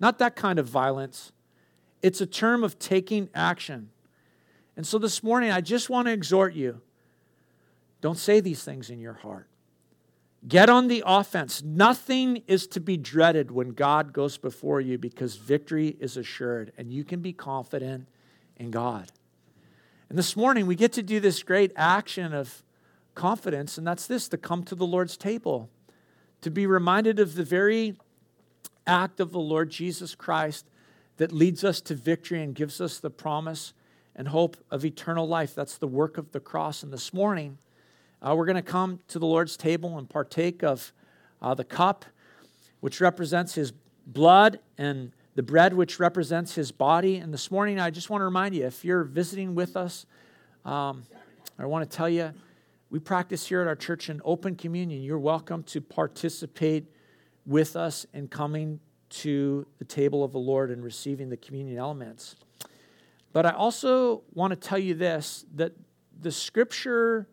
not 0.00 0.18
that 0.18 0.36
kind 0.36 0.58
of 0.58 0.66
violence. 0.66 1.32
It's 2.02 2.20
a 2.20 2.26
term 2.26 2.64
of 2.64 2.78
taking 2.78 3.28
action. 3.34 3.90
And 4.76 4.86
so 4.86 4.98
this 4.98 5.22
morning, 5.22 5.50
I 5.50 5.60
just 5.60 5.88
want 5.88 6.06
to 6.06 6.12
exhort 6.12 6.54
you 6.54 6.80
don't 8.00 8.18
say 8.18 8.40
these 8.40 8.62
things 8.62 8.90
in 8.90 9.00
your 9.00 9.14
heart. 9.14 9.48
Get 10.46 10.68
on 10.68 10.88
the 10.88 11.02
offense. 11.06 11.62
Nothing 11.62 12.42
is 12.46 12.66
to 12.66 12.80
be 12.80 12.98
dreaded 12.98 13.50
when 13.50 13.70
God 13.70 14.12
goes 14.12 14.36
before 14.36 14.78
you 14.82 14.98
because 14.98 15.36
victory 15.36 15.96
is 15.98 16.18
assured 16.18 16.70
and 16.76 16.92
you 16.92 17.02
can 17.02 17.20
be 17.20 17.32
confident 17.32 18.06
in 18.56 18.70
God. 18.70 19.10
And 20.08 20.18
this 20.18 20.36
morning, 20.36 20.66
we 20.66 20.76
get 20.76 20.92
to 20.94 21.02
do 21.02 21.20
this 21.20 21.42
great 21.42 21.72
action 21.76 22.32
of 22.32 22.62
confidence, 23.14 23.78
and 23.78 23.86
that's 23.86 24.06
this 24.06 24.28
to 24.28 24.36
come 24.36 24.62
to 24.64 24.74
the 24.74 24.86
Lord's 24.86 25.16
table, 25.16 25.70
to 26.40 26.50
be 26.50 26.66
reminded 26.66 27.18
of 27.18 27.34
the 27.34 27.44
very 27.44 27.96
act 28.86 29.20
of 29.20 29.32
the 29.32 29.40
Lord 29.40 29.70
Jesus 29.70 30.14
Christ 30.14 30.66
that 31.16 31.32
leads 31.32 31.64
us 31.64 31.80
to 31.82 31.94
victory 31.94 32.42
and 32.42 32.54
gives 32.54 32.80
us 32.80 32.98
the 32.98 33.10
promise 33.10 33.72
and 34.16 34.28
hope 34.28 34.56
of 34.70 34.84
eternal 34.84 35.26
life. 35.26 35.54
That's 35.54 35.78
the 35.78 35.88
work 35.88 36.18
of 36.18 36.32
the 36.32 36.40
cross. 36.40 36.82
And 36.82 36.92
this 36.92 37.12
morning, 37.12 37.58
uh, 38.20 38.34
we're 38.36 38.46
going 38.46 38.56
to 38.56 38.62
come 38.62 39.00
to 39.08 39.18
the 39.18 39.26
Lord's 39.26 39.56
table 39.56 39.98
and 39.98 40.08
partake 40.08 40.62
of 40.62 40.92
uh, 41.40 41.54
the 41.54 41.64
cup, 41.64 42.04
which 42.80 43.00
represents 43.00 43.54
his 43.54 43.72
blood 44.06 44.60
and 44.78 45.12
the 45.34 45.42
bread 45.42 45.74
which 45.74 45.98
represents 45.98 46.54
his 46.54 46.70
body. 46.70 47.16
And 47.16 47.32
this 47.32 47.50
morning, 47.50 47.80
I 47.80 47.90
just 47.90 48.10
want 48.10 48.20
to 48.20 48.24
remind 48.24 48.54
you 48.54 48.66
if 48.66 48.84
you're 48.84 49.04
visiting 49.04 49.54
with 49.54 49.76
us, 49.76 50.06
um, 50.64 51.04
I 51.58 51.66
want 51.66 51.88
to 51.88 51.96
tell 51.96 52.08
you, 52.08 52.32
we 52.90 52.98
practice 52.98 53.46
here 53.46 53.60
at 53.60 53.66
our 53.66 53.74
church 53.74 54.08
in 54.08 54.20
open 54.24 54.54
communion. 54.54 55.02
You're 55.02 55.18
welcome 55.18 55.62
to 55.64 55.80
participate 55.80 56.86
with 57.44 57.76
us 57.76 58.06
in 58.14 58.28
coming 58.28 58.80
to 59.10 59.66
the 59.78 59.84
table 59.84 60.24
of 60.24 60.32
the 60.32 60.38
Lord 60.38 60.70
and 60.70 60.82
receiving 60.82 61.28
the 61.28 61.36
communion 61.36 61.78
elements. 61.78 62.36
But 63.32 63.46
I 63.46 63.50
also 63.50 64.22
want 64.32 64.52
to 64.52 64.56
tell 64.56 64.78
you 64.78 64.94
this 64.94 65.44
that 65.56 65.72
the 66.20 66.30
scripture 66.30 67.28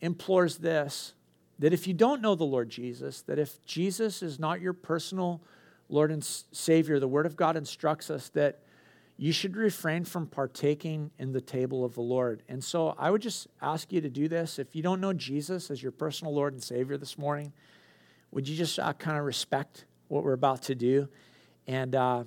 implores 0.00 0.58
this 0.58 1.14
that 1.58 1.74
if 1.74 1.86
you 1.86 1.92
don't 1.92 2.22
know 2.22 2.34
the 2.34 2.44
Lord 2.44 2.70
Jesus, 2.70 3.20
that 3.22 3.38
if 3.38 3.62
Jesus 3.66 4.22
is 4.22 4.38
not 4.38 4.62
your 4.62 4.72
personal 4.72 5.42
Lord 5.90 6.10
and 6.12 6.24
Savior, 6.24 6.98
the 6.98 7.08
Word 7.08 7.26
of 7.26 7.36
God 7.36 7.56
instructs 7.56 8.10
us 8.10 8.28
that 8.30 8.60
you 9.16 9.32
should 9.32 9.56
refrain 9.56 10.04
from 10.04 10.26
partaking 10.26 11.10
in 11.18 11.32
the 11.32 11.42
table 11.42 11.84
of 11.84 11.94
the 11.94 12.00
Lord. 12.00 12.42
And 12.48 12.64
so 12.64 12.94
I 12.96 13.10
would 13.10 13.20
just 13.20 13.48
ask 13.60 13.92
you 13.92 14.00
to 14.00 14.08
do 14.08 14.28
this. 14.28 14.58
If 14.58 14.74
you 14.74 14.82
don't 14.82 15.00
know 15.00 15.12
Jesus 15.12 15.70
as 15.70 15.82
your 15.82 15.92
personal 15.92 16.34
Lord 16.34 16.54
and 16.54 16.62
Savior 16.62 16.96
this 16.96 17.18
morning, 17.18 17.52
would 18.30 18.48
you 18.48 18.56
just 18.56 18.78
uh, 18.78 18.94
kind 18.94 19.18
of 19.18 19.24
respect 19.24 19.84
what 20.08 20.24
we're 20.24 20.32
about 20.32 20.62
to 20.62 20.74
do 20.74 21.06
and 21.66 21.94
uh, 21.94 22.24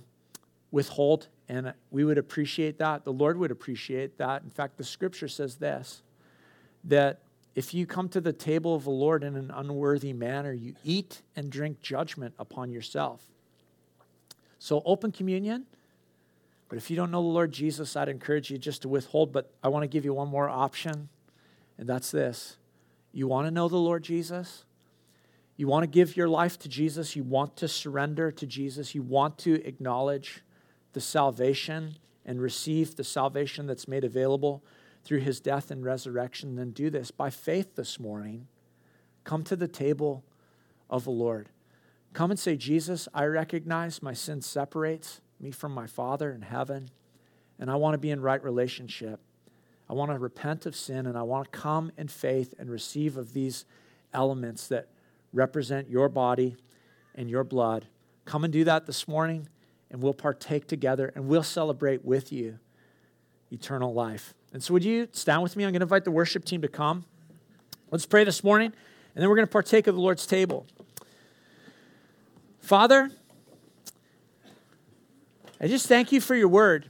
withhold? 0.70 1.30
And 1.50 1.74
we 1.90 2.04
would 2.04 2.20
appreciate 2.20 2.78
that. 2.78 3.06
The 3.06 3.14
Lord 3.14 3.38
would 3.38 3.50
appreciate 3.50 4.20
that. 4.20 4.44
In 4.44 4.52
fact, 4.52 4.78
the 4.78 4.84
scripture 4.84 5.28
says 5.28 5.56
this 5.56 6.04
that 6.84 7.22
if 7.56 7.74
you 7.74 7.86
come 7.86 8.10
to 8.10 8.22
the 8.22 8.34
table 8.34 8.76
of 8.76 8.84
the 8.84 8.92
Lord 8.92 9.24
in 9.24 9.36
an 9.36 9.52
unworthy 9.52 10.14
manner, 10.14 10.54
you 10.54 10.76
eat 10.84 11.22
and 11.36 11.50
drink 11.50 11.82
judgment 11.82 12.36
upon 12.38 12.72
yourself. 12.72 13.33
So, 14.64 14.82
open 14.86 15.12
communion. 15.12 15.66
But 16.70 16.78
if 16.78 16.90
you 16.90 16.96
don't 16.96 17.12
know 17.12 17.22
the 17.22 17.28
Lord 17.28 17.52
Jesus, 17.52 17.98
I'd 17.98 18.08
encourage 18.08 18.50
you 18.50 18.58
just 18.58 18.84
to 18.84 18.88
withhold. 18.88 19.34
But 19.34 19.52
I 19.62 19.68
want 19.68 19.84
to 19.84 19.90
give 19.90 20.06
you 20.06 20.14
one 20.14 20.30
more 20.30 20.48
option, 20.48 21.10
and 21.78 21.86
that's 21.86 22.12
this. 22.12 22.56
You 23.12 23.28
want 23.28 23.46
to 23.46 23.52
know 23.52 23.68
the 23.68 23.76
Lord 23.76 24.04
Jesus? 24.04 24.64
You 25.58 25.68
want 25.68 25.84
to 25.84 25.88
give 25.88 26.16
your 26.16 26.30
life 26.30 26.58
to 26.60 26.70
Jesus? 26.70 27.14
You 27.14 27.24
want 27.24 27.58
to 27.58 27.68
surrender 27.68 28.32
to 28.32 28.48
Jesus? 28.48 28.96
You 28.96 29.02
want 29.02 29.38
to 29.40 29.56
acknowledge 29.68 30.46
the 30.94 31.02
salvation 31.02 31.98
and 32.26 32.42
receive 32.42 32.96
the 32.96 33.04
salvation 33.04 33.68
that's 33.68 33.90
made 33.90 34.06
available 34.06 34.64
through 35.04 35.20
his 35.20 35.42
death 35.42 35.72
and 35.72 35.84
resurrection? 35.84 36.56
Then 36.56 36.72
do 36.72 36.90
this 36.90 37.12
by 37.12 37.32
faith 37.32 37.76
this 37.76 38.00
morning. 38.00 38.48
Come 39.26 39.44
to 39.44 39.58
the 39.58 39.68
table 39.68 40.24
of 40.90 41.04
the 41.04 41.12
Lord. 41.12 41.50
Come 42.14 42.30
and 42.30 42.40
say, 42.40 42.56
Jesus, 42.56 43.08
I 43.14 43.26
recognize 43.26 44.04
my 44.04 44.14
sin 44.14 44.42
separates 44.42 45.20
me 45.40 45.50
from 45.50 45.74
my 45.74 45.88
Father 45.88 46.32
in 46.32 46.44
heaven, 46.44 46.92
and 47.60 47.72
I 47.72 47.76
want 47.76 47.96
to 47.96 47.98
be 47.98 48.12
in 48.12 48.22
right 48.22 48.42
relationship. 48.44 49.20
I 49.90 49.94
want 49.94 50.12
to 50.12 50.20
repent 50.20 50.68
of 50.68 50.76
sin, 50.76 51.08
and 51.08 51.18
I 51.18 51.24
want 51.24 51.52
to 51.52 51.60
come 51.60 51.92
in 51.98 52.08
faith 52.08 52.54
and 52.60 52.70
receive 52.70 53.18
of 53.18 53.34
these 53.34 53.66
elements 54.14 54.68
that 54.68 54.90
represent 55.34 55.90
your 55.90 56.08
body 56.08 56.56
and 57.16 57.30
your 57.30 57.44
blood. 57.44 57.88
Come 58.26 58.44
and 58.44 58.54
do 58.54 58.64
that 58.64 58.86
this 58.86 59.08
morning, 59.08 59.48
and 59.90 60.02
we'll 60.02 60.14
partake 60.14 60.68
together, 60.68 61.12
and 61.16 61.28
we'll 61.28 61.44
celebrate 61.44 62.06
with 62.06 62.32
you 62.32 62.60
eternal 63.52 63.92
life. 63.92 64.36
And 64.54 64.64
so, 64.64 64.74
would 64.74 64.84
you 64.84 65.08
stand 65.12 65.42
with 65.42 65.56
me? 65.56 65.64
I'm 65.64 65.72
going 65.72 65.80
to 65.80 65.86
invite 65.86 66.06
the 66.06 66.12
worship 66.12 66.46
team 66.46 66.62
to 66.62 66.68
come. 66.68 67.06
Let's 67.90 68.06
pray 68.06 68.24
this 68.24 68.44
morning, 68.44 68.72
and 69.16 69.22
then 69.22 69.30
we're 69.30 69.36
going 69.36 69.48
to 69.48 69.52
partake 69.52 69.88
of 69.88 69.96
the 69.96 70.02
Lord's 70.02 70.28
table. 70.28 70.68
Father, 72.64 73.12
I 75.60 75.68
just 75.68 75.86
thank 75.88 76.14
you 76.14 76.22
for 76.22 76.34
your 76.34 76.48
word. 76.48 76.88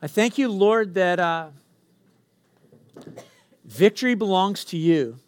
I 0.00 0.06
thank 0.06 0.38
you, 0.38 0.48
Lord, 0.48 0.94
that 0.94 1.20
uh, 1.20 1.48
victory 3.62 4.14
belongs 4.14 4.64
to 4.64 4.78
you. 4.78 5.18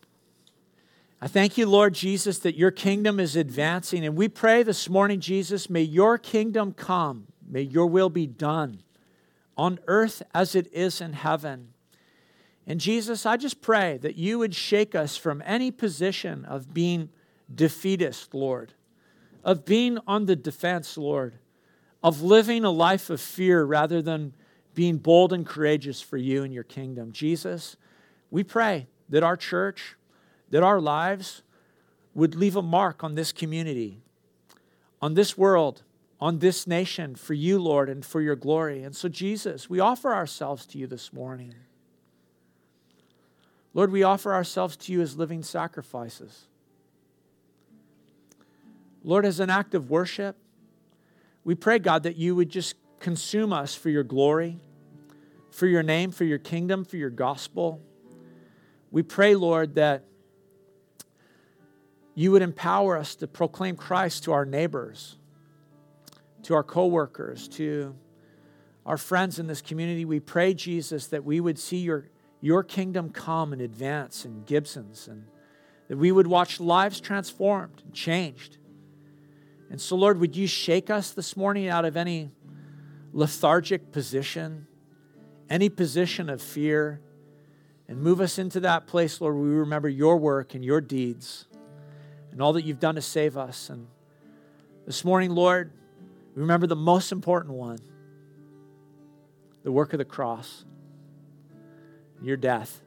I 1.20 1.28
thank 1.28 1.58
you, 1.58 1.66
Lord 1.66 1.92
Jesus, 1.92 2.38
that 2.38 2.56
your 2.56 2.70
kingdom 2.70 3.20
is 3.20 3.36
advancing. 3.36 4.06
And 4.06 4.16
we 4.16 4.26
pray 4.28 4.62
this 4.62 4.88
morning, 4.88 5.20
Jesus, 5.20 5.68
may 5.68 5.82
your 5.82 6.16
kingdom 6.16 6.72
come, 6.72 7.26
may 7.46 7.60
your 7.60 7.88
will 7.88 8.08
be 8.08 8.26
done 8.26 8.80
on 9.54 9.78
earth 9.86 10.22
as 10.34 10.54
it 10.54 10.72
is 10.72 11.02
in 11.02 11.12
heaven. 11.12 11.74
And 12.66 12.80
Jesus, 12.80 13.26
I 13.26 13.36
just 13.36 13.60
pray 13.60 13.98
that 13.98 14.16
you 14.16 14.38
would 14.38 14.54
shake 14.54 14.94
us 14.94 15.18
from 15.18 15.42
any 15.44 15.70
position 15.70 16.46
of 16.46 16.72
being 16.72 17.10
defeatist, 17.54 18.34
Lord, 18.34 18.72
of 19.46 19.64
being 19.64 19.98
on 20.06 20.26
the 20.26 20.36
defense, 20.36 20.98
Lord 20.98 21.38
of 22.06 22.22
living 22.22 22.64
a 22.64 22.70
life 22.70 23.10
of 23.10 23.20
fear 23.20 23.64
rather 23.64 24.00
than 24.00 24.32
being 24.74 24.96
bold 24.96 25.32
and 25.32 25.44
courageous 25.44 26.00
for 26.00 26.16
you 26.16 26.44
and 26.44 26.54
your 26.54 26.62
kingdom. 26.62 27.10
Jesus, 27.10 27.76
we 28.30 28.44
pray 28.44 28.86
that 29.08 29.24
our 29.24 29.36
church, 29.36 29.96
that 30.50 30.62
our 30.62 30.80
lives 30.80 31.42
would 32.14 32.36
leave 32.36 32.54
a 32.54 32.62
mark 32.62 33.02
on 33.02 33.16
this 33.16 33.32
community, 33.32 34.02
on 35.02 35.14
this 35.14 35.36
world, 35.36 35.82
on 36.20 36.38
this 36.38 36.64
nation 36.64 37.16
for 37.16 37.34
you, 37.34 37.58
Lord, 37.58 37.88
and 37.88 38.06
for 38.06 38.20
your 38.20 38.36
glory. 38.36 38.84
And 38.84 38.94
so, 38.94 39.08
Jesus, 39.08 39.68
we 39.68 39.80
offer 39.80 40.14
ourselves 40.14 40.64
to 40.66 40.78
you 40.78 40.86
this 40.86 41.12
morning. 41.12 41.56
Lord, 43.74 43.90
we 43.90 44.04
offer 44.04 44.32
ourselves 44.32 44.76
to 44.76 44.92
you 44.92 45.00
as 45.00 45.16
living 45.16 45.42
sacrifices. 45.42 46.46
Lord, 49.06 49.24
as 49.24 49.38
an 49.38 49.50
act 49.50 49.76
of 49.76 49.88
worship, 49.88 50.36
we 51.44 51.54
pray, 51.54 51.78
God, 51.78 52.02
that 52.02 52.16
you 52.16 52.34
would 52.34 52.50
just 52.50 52.74
consume 52.98 53.52
us 53.52 53.72
for 53.72 53.88
your 53.88 54.02
glory, 54.02 54.58
for 55.52 55.68
your 55.68 55.84
name, 55.84 56.10
for 56.10 56.24
your 56.24 56.40
kingdom, 56.40 56.84
for 56.84 56.96
your 56.96 57.10
gospel. 57.10 57.80
We 58.90 59.04
pray, 59.04 59.36
Lord, 59.36 59.76
that 59.76 60.02
you 62.16 62.32
would 62.32 62.42
empower 62.42 62.96
us 62.96 63.14
to 63.16 63.28
proclaim 63.28 63.76
Christ 63.76 64.24
to 64.24 64.32
our 64.32 64.44
neighbors, 64.44 65.18
to 66.42 66.54
our 66.54 66.64
coworkers, 66.64 67.46
to 67.50 67.94
our 68.84 68.98
friends 68.98 69.38
in 69.38 69.46
this 69.46 69.62
community. 69.62 70.04
We 70.04 70.18
pray, 70.18 70.52
Jesus, 70.52 71.06
that 71.08 71.24
we 71.24 71.38
would 71.38 71.60
see 71.60 71.78
your, 71.78 72.08
your 72.40 72.64
kingdom 72.64 73.10
come 73.10 73.52
and 73.52 73.62
advance 73.62 74.24
in 74.24 74.42
Gibsons 74.42 75.06
and 75.06 75.28
that 75.86 75.96
we 75.96 76.10
would 76.10 76.26
watch 76.26 76.58
lives 76.58 76.98
transformed 76.98 77.82
and 77.84 77.94
changed 77.94 78.58
and 79.70 79.80
so, 79.80 79.96
Lord, 79.96 80.20
would 80.20 80.36
you 80.36 80.46
shake 80.46 80.90
us 80.90 81.10
this 81.10 81.36
morning 81.36 81.68
out 81.68 81.84
of 81.84 81.96
any 81.96 82.30
lethargic 83.12 83.90
position, 83.92 84.66
any 85.50 85.68
position 85.68 86.30
of 86.30 86.40
fear, 86.40 87.00
and 87.88 88.00
move 88.00 88.20
us 88.20 88.38
into 88.38 88.60
that 88.60 88.86
place, 88.86 89.20
Lord, 89.20 89.34
where 89.34 89.44
we 89.44 89.50
remember 89.50 89.88
your 89.88 90.16
work 90.16 90.54
and 90.54 90.64
your 90.64 90.80
deeds 90.80 91.46
and 92.30 92.40
all 92.40 92.52
that 92.52 92.64
you've 92.64 92.80
done 92.80 92.96
to 92.96 93.02
save 93.02 93.36
us. 93.36 93.70
And 93.70 93.86
this 94.86 95.04
morning, 95.04 95.30
Lord, 95.30 95.72
we 96.34 96.42
remember 96.42 96.66
the 96.66 96.76
most 96.76 97.12
important 97.12 97.54
one 97.54 97.78
the 99.62 99.72
work 99.72 99.92
of 99.92 99.98
the 99.98 100.04
cross, 100.04 100.64
your 102.22 102.36
death. 102.36 102.82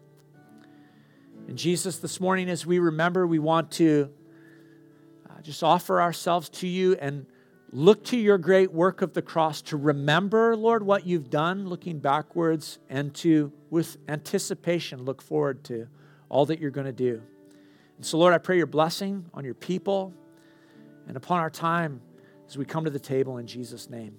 And 1.50 1.58
Jesus, 1.58 1.98
this 1.98 2.22
morning, 2.22 2.50
as 2.50 2.66
we 2.66 2.80
remember, 2.80 3.28
we 3.28 3.40
want 3.40 3.72
to 3.72 4.12
just 5.44 5.64
offer 5.64 6.02
ourselves 6.02 6.50
to 6.50 6.68
you 6.68 6.96
and 6.96 7.26
look 7.72 8.04
to 8.06 8.18
your 8.18 8.38
great 8.38 8.72
work 8.72 9.02
of 9.02 9.14
the 9.14 9.22
cross 9.22 9.62
to 9.62 9.78
remember, 9.78 10.56
Lord, 10.56 10.84
what 10.84 11.06
you've 11.06 11.30
done, 11.30 11.68
looking 11.68 12.00
backwards, 12.00 12.80
and 12.90 13.14
to, 13.16 13.52
with 13.70 13.98
anticipation, 14.08 15.04
look 15.04 15.22
forward 15.22 15.64
to 15.66 15.88
all 16.30 16.46
that 16.48 16.60
you're 16.60 16.72
going 16.72 16.88
to 16.88 16.94
do. 16.94 17.22
And 17.98 18.06
so, 18.06 18.18
Lord, 18.18 18.34
I 18.34 18.38
pray 18.38 18.58
your 18.58 18.68
blessing 18.68 19.26
on 19.34 19.44
your 19.44 19.54
people 19.54 20.14
and 21.08 21.18
upon 21.18 21.40
our 21.40 21.50
time 21.50 22.02
as 22.48 22.58
we 22.58 22.66
come 22.66 22.86
to 22.86 22.90
the 22.90 23.00
table 23.00 23.38
in 23.38 23.48
Jesus' 23.48 23.90
name. 23.90 24.16